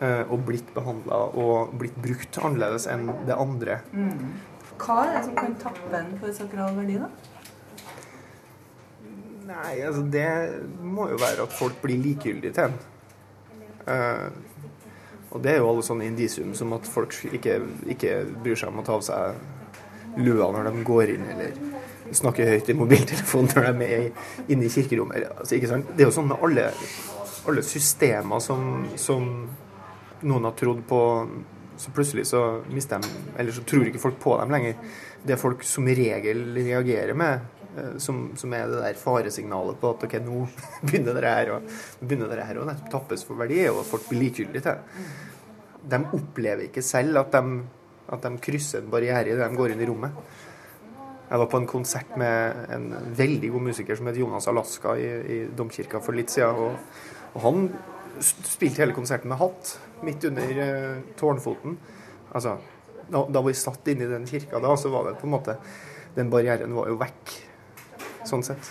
uh, 0.00 0.24
og 0.32 0.44
blitt 0.48 0.70
behandla 0.74 1.20
og 1.36 1.74
blitt 1.78 1.96
brukt 2.02 2.38
annerledes 2.40 2.88
enn 2.90 3.08
det 3.28 3.36
andre. 3.36 3.80
Mm. 3.92 4.36
Hva 4.76 5.00
er 5.06 5.16
det 5.16 5.24
som 5.28 5.38
kan 5.38 5.56
tappe 5.60 5.96
en 5.96 6.12
for 6.20 6.36
sakral 6.36 6.76
verdi, 6.76 6.98
da? 7.00 7.10
Nei, 9.46 9.76
altså 9.86 10.02
det 10.10 10.28
må 10.82 11.06
jo 11.12 11.20
være 11.22 11.46
at 11.46 11.54
folk 11.54 11.78
blir 11.82 12.00
likegyldige 12.02 12.56
til 12.56 12.66
en. 12.66 12.78
Uh, 13.86 14.28
og 15.30 15.42
det 15.42 15.52
er 15.52 15.60
jo 15.60 15.70
alle 15.70 15.84
sånne 15.84 16.06
indisium 16.06 16.54
som 16.56 16.72
at 16.76 16.86
folk 16.88 17.14
ikke, 17.32 17.58
ikke 17.92 18.20
bryr 18.44 18.58
seg 18.58 18.70
om 18.70 18.80
å 18.80 18.86
ta 18.86 18.96
av 18.96 19.04
seg 19.06 20.20
lua 20.22 20.48
når 20.54 20.70
de 20.70 20.86
går 20.86 21.12
inn, 21.16 21.26
eller 21.34 22.14
snakker 22.16 22.52
høyt 22.54 22.70
i 22.70 22.76
mobiltelefonen 22.78 23.50
når 23.52 23.66
de 23.66 23.90
er 23.98 24.06
inne 24.46 24.68
i 24.68 24.72
kirkerommet. 24.72 25.26
Altså? 25.34 25.58
Det 25.58 25.98
er 25.98 26.08
jo 26.08 26.14
sånn 26.14 26.30
med 26.30 26.42
alle 26.46 26.70
alle 27.46 27.62
systemer 27.62 28.40
som, 28.42 28.86
som 28.98 29.26
noen 30.26 30.48
har 30.48 30.54
trodd 30.58 30.82
på 30.88 31.00
så 31.76 31.92
plutselig 31.94 32.26
så 32.26 32.42
mister 32.72 33.02
de 33.02 33.08
Eller 33.38 33.52
så 33.52 33.64
tror 33.66 33.86
ikke 33.86 34.00
folk 34.00 34.18
på 34.22 34.36
dem 34.40 34.54
lenger. 34.54 34.80
Det 35.26 35.38
folk 35.40 35.64
som 35.66 35.86
regel 35.86 36.42
reagerer 36.54 37.14
med, 37.18 37.46
eh, 37.76 37.96
som, 38.02 38.30
som 38.38 38.54
er 38.56 38.66
det 38.70 38.82
der 38.82 38.98
faresignalet 39.00 39.80
på 39.80 39.92
at 39.94 40.06
ok, 40.06 40.18
nå 40.24 40.42
begynner 40.86 41.20
det 41.20 41.34
her, 41.34 41.52
og, 41.56 41.70
begynner 42.00 42.32
det 42.32 42.48
her 42.48 42.60
å 42.62 42.68
tappes 42.92 43.26
for 43.26 43.38
verdi, 43.40 43.62
og 43.70 43.84
folk 43.88 44.08
blir 44.10 44.26
likegyldige 44.26 44.64
til 44.64 44.72
det. 44.72 45.06
De 45.86 46.02
opplever 46.18 46.66
ikke 46.66 46.82
selv 46.82 47.22
at 47.22 47.34
de, 47.34 47.60
at 48.12 48.26
de 48.26 48.42
krysser 48.42 48.82
en 48.82 48.90
barriere 48.90 49.34
idet 49.34 49.42
de 49.42 49.60
går 49.60 49.74
inn 49.74 49.84
i 49.84 49.90
rommet. 49.90 50.22
Jeg 51.26 51.42
var 51.42 51.48
på 51.50 51.58
en 51.58 51.66
konsert 51.66 52.12
med 52.20 52.66
en 52.70 52.84
veldig 53.18 53.48
god 53.50 53.64
musiker 53.72 53.98
som 53.98 54.06
het 54.06 54.18
Jonas 54.18 54.46
Alaska 54.46 54.92
i, 54.94 55.06
i 55.34 55.38
domkirka 55.58 55.98
for 55.98 56.14
litt 56.14 56.30
siden. 56.30 56.54
Og, 56.54 56.76
og 57.34 57.42
han 57.42 57.64
spilte 58.22 58.82
hele 58.82 58.96
konserten 58.96 59.30
med 59.32 59.40
hatt 59.40 59.76
midt 60.06 60.24
under 60.28 60.56
uh, 60.60 61.04
tårnfoten. 61.18 61.76
Altså, 62.32 62.56
da, 63.08 63.22
da 63.30 63.42
vi 63.46 63.54
satt 63.56 63.88
inne 63.92 64.06
i 64.06 64.10
den 64.10 64.26
kirka 64.28 64.60
da, 64.62 64.74
så 64.76 64.90
var 64.92 65.10
det 65.10 65.18
på 65.20 65.28
en 65.28 65.36
måte 65.36 65.58
Den 66.16 66.30
barrieren 66.32 66.72
var 66.72 66.88
jo 66.88 66.96
vekk, 66.96 67.32
sånn 68.24 68.44
sett. 68.46 68.70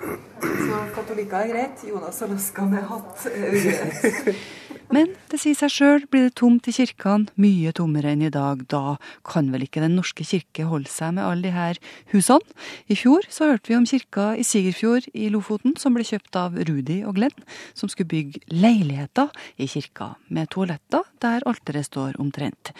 Så 0.00 0.78
katolikker 0.94 1.42
er 1.42 1.50
greit, 1.52 1.82
Jonas 1.84 2.22
Alaska 2.24 2.64
med 2.64 2.86
hatt 2.88 3.26
er 3.28 3.58
ugreit. 3.58 4.38
Men 4.88 5.10
det 5.28 5.36
sier 5.42 5.56
seg 5.56 5.72
sjøl, 5.72 6.04
blir 6.08 6.28
det 6.28 6.36
tomt 6.40 6.68
i 6.70 6.72
kirkene, 6.72 7.28
mye 7.36 7.74
tommere 7.76 8.14
enn 8.14 8.22
i 8.24 8.30
dag, 8.32 8.62
da 8.72 8.96
kan 9.26 9.50
vel 9.52 9.66
ikke 9.66 9.82
Den 9.84 9.98
norske 9.98 10.24
kirke 10.24 10.64
holde 10.68 10.88
seg 10.88 11.12
med 11.18 11.26
alle 11.26 11.44
de 11.44 11.52
her 11.52 11.80
husene? 12.14 12.56
I 12.88 12.96
fjor 12.96 13.26
så 13.28 13.50
hørte 13.50 13.68
vi 13.68 13.76
om 13.76 13.84
kirka 13.88 14.30
i 14.40 14.46
Sigerfjord 14.48 15.10
i 15.12 15.28
Lofoten, 15.32 15.76
som 15.76 15.96
ble 15.96 16.06
kjøpt 16.08 16.38
av 16.40 16.56
Rudi 16.56 17.02
og 17.04 17.18
Glenn, 17.18 17.44
som 17.76 17.92
skulle 17.92 18.08
bygge 18.08 18.40
leiligheter 18.48 19.28
i 19.60 19.68
kirka, 19.68 20.14
med 20.32 20.48
toaletter 20.54 21.04
der 21.20 21.44
alteret 21.48 21.90
står 21.90 22.16
omtrent. 22.22 22.72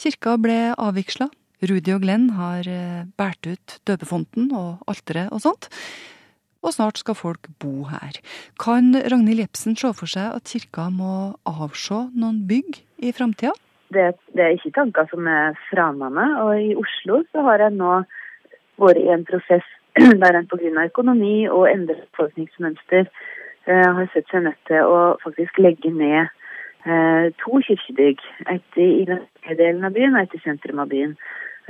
Kirka 0.00 0.38
ble 0.40 0.72
avvigsla. 0.80 1.28
Rudi 1.60 1.92
og 1.92 2.00
Glenn 2.00 2.30
har 2.38 2.64
eh, 2.64 3.04
båret 3.20 3.50
ut 3.52 3.76
døpefonten 3.84 4.48
og 4.56 4.80
alteret 4.88 5.28
og 5.28 5.44
sånt 5.44 5.68
og 6.62 6.74
snart 6.76 7.00
skal 7.00 7.16
folk 7.16 7.48
bo 7.62 7.88
her. 7.90 8.20
Kan 8.60 8.92
Ragnhild 8.94 9.42
Jepsen 9.44 9.76
se 9.76 9.92
for 9.96 10.10
seg 10.10 10.36
at 10.36 10.48
kirka 10.50 10.88
må 10.92 11.34
avse 11.48 12.06
noen 12.12 12.42
bygg 12.48 12.82
i 13.00 13.12
framtida? 13.16 13.54
Det, 13.90 14.12
det, 14.36 14.44
er 14.44 14.54
ikke 14.54 14.76
tanker 14.76 15.08
som 15.10 15.26
er 15.26 15.56
framande. 15.70 16.26
Og 16.44 16.52
i 16.60 16.74
Oslo 16.78 17.22
så 17.32 17.44
har 17.48 17.64
jeg 17.64 17.78
nå 17.78 18.00
vært 18.80 19.02
i 19.02 19.08
en 19.14 19.26
prosess 19.28 19.66
der 20.22 20.36
en 20.36 20.48
pga. 20.50 20.84
økonomi 20.84 21.48
og 21.48 21.66
endret 21.70 22.04
befolkningsmønster 22.12 23.08
eh, 23.08 23.88
har 23.96 24.06
sett 24.12 24.28
seg 24.30 24.46
nødt 24.46 24.60
til 24.70 24.86
å 24.86 25.00
faktisk 25.24 25.58
legge 25.58 25.90
ned 25.90 26.28
eh, 26.86 27.32
to 27.42 27.62
kirkebygg. 27.66 28.22
Et 28.52 28.78
i 28.78 29.06
den 29.08 29.18
østlige 29.18 29.58
delen 29.64 29.84
av 29.88 29.96
byen 29.96 30.14
og 30.14 30.22
et 30.22 30.38
i 30.38 30.44
sentrum 30.44 30.84
av 30.84 30.92
byen. 30.92 31.16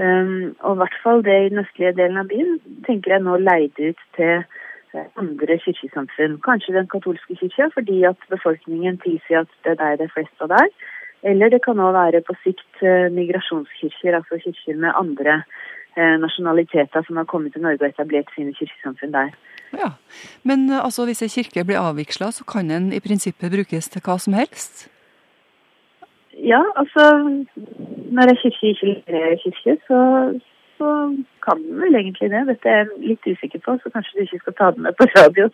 Um, 0.00 0.54
og 0.64 0.76
i 0.76 0.80
hvert 0.80 0.94
fall 1.02 1.18
det 1.26 1.34
i 1.36 1.48
den 1.52 1.60
østlige 1.60 1.92
delen 1.92 2.16
av 2.16 2.28
byen 2.30 2.54
tenker 2.86 3.12
jeg 3.12 3.24
nå 3.24 3.34
leid 3.42 3.80
ut 3.80 3.98
til 4.16 4.44
andre 4.94 5.58
kirkesamfunn. 5.64 6.38
Kanskje 6.44 6.74
den 6.74 6.88
katolske 6.90 7.36
kirka, 7.40 7.70
fordi 7.74 8.02
at 8.08 8.20
befolkningen 8.30 8.98
tilsier 9.04 9.44
at 9.44 9.52
det 9.64 9.74
er 9.74 9.78
der 9.82 9.96
det 10.00 10.08
er 10.08 10.14
flest 10.14 10.42
av 10.44 10.48
der. 10.54 10.68
Eller 11.22 11.52
det 11.52 11.60
kan 11.64 11.80
òg 11.80 11.92
være 11.94 12.22
på 12.24 12.34
sikt 12.44 12.82
eh, 12.82 13.10
migrasjonskirker, 13.12 14.16
altså 14.16 14.40
kirker 14.40 14.78
med 14.80 14.96
andre 14.96 15.42
eh, 15.96 16.16
nasjonaliteter 16.24 17.04
som 17.06 17.20
har 17.20 17.28
kommet 17.28 17.52
til 17.52 17.62
Norge 17.62 17.84
og 17.84 17.92
etablert 17.92 18.32
sine 18.34 18.54
kirkesamfunn 18.56 19.12
der. 19.12 19.34
Ja, 19.76 19.90
Men 20.42 20.70
eh, 20.70 20.84
altså, 20.84 21.04
hvis 21.04 21.22
ei 21.22 21.28
kirke 21.28 21.64
blir 21.64 21.82
avviksla, 21.82 22.30
så 22.32 22.44
kan 22.44 22.70
den 22.70 22.92
i 22.92 23.00
prinsippet 23.04 23.52
brukes 23.52 23.88
til 23.88 24.02
hva 24.04 24.16
som 24.18 24.32
helst? 24.34 24.88
Ja, 26.32 26.62
altså 26.76 27.04
når 28.16 28.32
ei 28.32 28.40
kirke 28.42 28.72
ikke 28.72 28.94
leverer 28.94 29.36
kirke, 29.44 29.76
så, 29.86 30.00
så 30.80 30.90
kan 31.44 31.60
den 31.60 31.80
vel 31.82 31.98
egentlig 31.98 32.30
det. 32.32 32.40
Dette 32.48 32.70
er 32.72 32.78
jeg 32.80 33.10
litt 33.10 33.26
usikker 33.28 33.60
på, 33.66 33.74
så 33.82 33.92
kanskje 33.92 34.16
du 34.16 34.22
ikke 34.24 34.38
skal 34.44 34.54
ta 34.56 34.68
den 34.76 34.86
med 34.86 34.96
på 34.96 35.06
radio. 35.12 35.50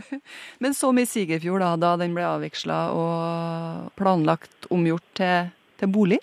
Men 0.64 0.76
som 0.76 0.96
i 1.00 1.04
Sigerfjord, 1.08 1.60
da, 1.60 1.74
da 1.82 1.90
den 2.00 2.16
ble 2.16 2.24
avviksla 2.24 2.78
og 2.96 3.90
planlagt 4.00 4.70
omgjort 4.72 5.04
til, 5.20 5.52
til 5.82 5.92
bolig, 5.92 6.20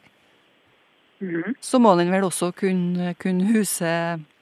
mm. 1.21 1.53
så 1.61 1.81
må 1.83 1.93
den 2.01 2.09
vel 2.13 2.25
også 2.31 2.49
kunne, 2.57 3.13
kunne 3.21 3.51
huse 3.53 3.93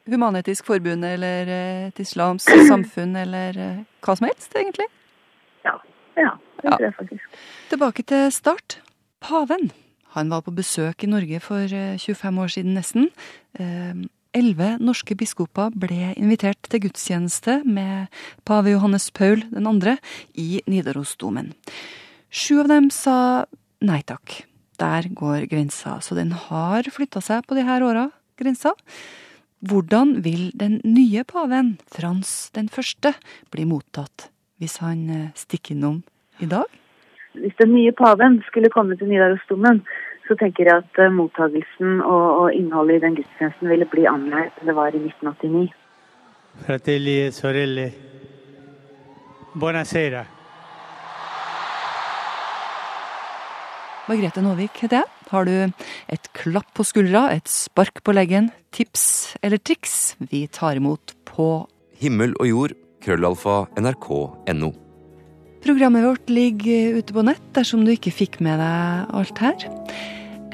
Human-Etisk 0.10 0.72
Forbund 0.72 1.04
eller 1.06 1.52
et 1.90 2.00
islamsk 2.00 2.56
samfunn 2.72 3.20
eller 3.20 3.60
eh, 3.60 3.84
hva 4.06 4.16
som 4.16 4.30
helst, 4.32 4.56
egentlig? 4.56 4.88
Ja. 5.68 5.76
Ja, 6.20 6.34
det 6.64 6.72
tror 6.72 6.88
jeg 6.88 6.96
faktisk. 6.98 7.44
Tilbake 7.70 8.04
til 8.08 8.32
start. 8.32 8.80
Paven. 9.20 9.72
Han 10.16 10.32
var 10.34 10.42
på 10.46 10.54
besøk 10.58 11.04
i 11.06 11.10
Norge 11.10 11.40
for 11.44 11.68
25 11.70 12.00
eh, 12.10 12.42
år 12.44 12.54
siden 12.56 12.78
nesten. 12.78 13.10
Eh, 13.60 13.94
elleve 14.34 14.76
norske 14.82 15.16
biskoper 15.18 15.74
ble 15.74 16.14
invitert 16.16 16.62
til 16.70 16.84
gudstjeneste 16.86 17.62
med 17.66 18.10
pave 18.46 18.74
Johannes 18.74 19.10
Paul 19.12 19.44
2. 19.54 19.96
i 20.36 20.62
Nidarosdomen. 20.70 21.54
Sju 22.30 22.60
av 22.62 22.70
dem 22.70 22.90
sa 22.94 23.46
nei 23.82 24.02
takk. 24.06 24.44
Der 24.80 25.10
går 25.12 25.50
grensa, 25.52 25.98
så 26.00 26.16
den 26.16 26.32
har 26.32 26.88
flytta 26.88 27.22
seg 27.22 27.44
på 27.48 27.58
de 27.58 27.66
her 27.68 27.84
åra, 27.84 28.10
grensa. 28.40 28.72
Hvordan 29.60 30.22
vil 30.24 30.54
den 30.56 30.80
nye 30.88 31.26
paven, 31.28 31.78
Frans 31.92 32.50
den 32.56 32.70
første, 32.72 33.14
bli 33.52 33.66
mottatt 33.68 34.30
hvis 34.60 34.80
han 34.84 35.10
eh, 35.12 35.32
stikker 35.36 35.76
innom 35.76 36.02
i 36.40 36.48
dag? 36.48 36.68
Hvis 37.38 37.58
den 37.62 37.74
nye 37.76 37.92
paven 37.94 38.40
skulle 38.48 38.72
komme 38.74 38.98
til 38.98 39.12
Nidarosdomen, 39.12 39.84
så 40.28 40.38
tenker 40.38 40.70
jeg 40.70 40.82
at 40.84 41.02
uh, 41.02 41.14
mottagelsen 41.14 42.02
og, 42.02 42.26
og, 42.42 42.48
innholdet 42.54 43.00
i 43.00 43.04
den 43.06 43.16
gudstjenesten 43.20 43.70
ville 43.70 43.88
bli 43.90 44.06
annerledes 44.10 44.58
enn 44.62 44.70
det 44.70 44.76
var 44.78 44.94
i 44.94 45.02
1989. 45.02 45.70
Fratelli 46.66 47.16
e 47.24 47.32
sorelle, 47.34 47.88
buonasera. 49.56 50.26
Margrethe 54.10 54.42
Nåvik 54.42 54.82
heter 54.82 55.04
jeg. 55.04 55.16
Har 55.30 55.46
du 55.46 55.54
et 56.10 56.30
klapp 56.34 56.72
på 56.74 56.86
skuldra, 56.86 57.28
et 57.30 57.50
spark 57.50 58.02
på 58.02 58.16
leggen, 58.18 58.50
tips 58.74 59.38
eller 59.46 59.62
triks? 59.62 60.16
Vi 60.32 60.48
tar 60.50 60.82
imot 60.82 61.14
på 61.30 61.68
Himmel 62.02 62.34
og 62.40 62.50
jord, 62.50 62.78
krøllalfa, 63.06 63.68
nrk.no. 63.78 64.89
Programmet 65.64 66.06
vårt 66.06 66.30
ligger 66.30 67.00
ute 67.00 67.14
på 67.14 67.24
nett 67.28 67.44
dersom 67.58 67.84
du 67.84 67.92
ikke 67.92 68.14
fikk 68.16 68.40
med 68.44 68.62
deg 68.62 69.12
alt 69.20 69.42
her. 69.44 69.68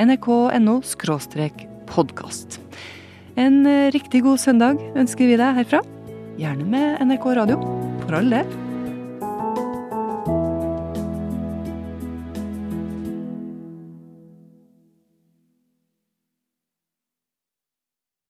nrk.no 0.02 0.82
podkast. 1.86 2.60
En 3.38 3.62
riktig 3.94 4.24
god 4.26 4.42
søndag 4.42 4.82
ønsker 4.98 5.30
vi 5.30 5.38
deg 5.40 5.62
herfra. 5.62 5.84
Gjerne 6.42 6.66
med 6.68 7.02
NRK 7.06 7.34
Radio, 7.38 7.62
for 8.04 8.18
all 8.18 8.34
del. 8.34 8.65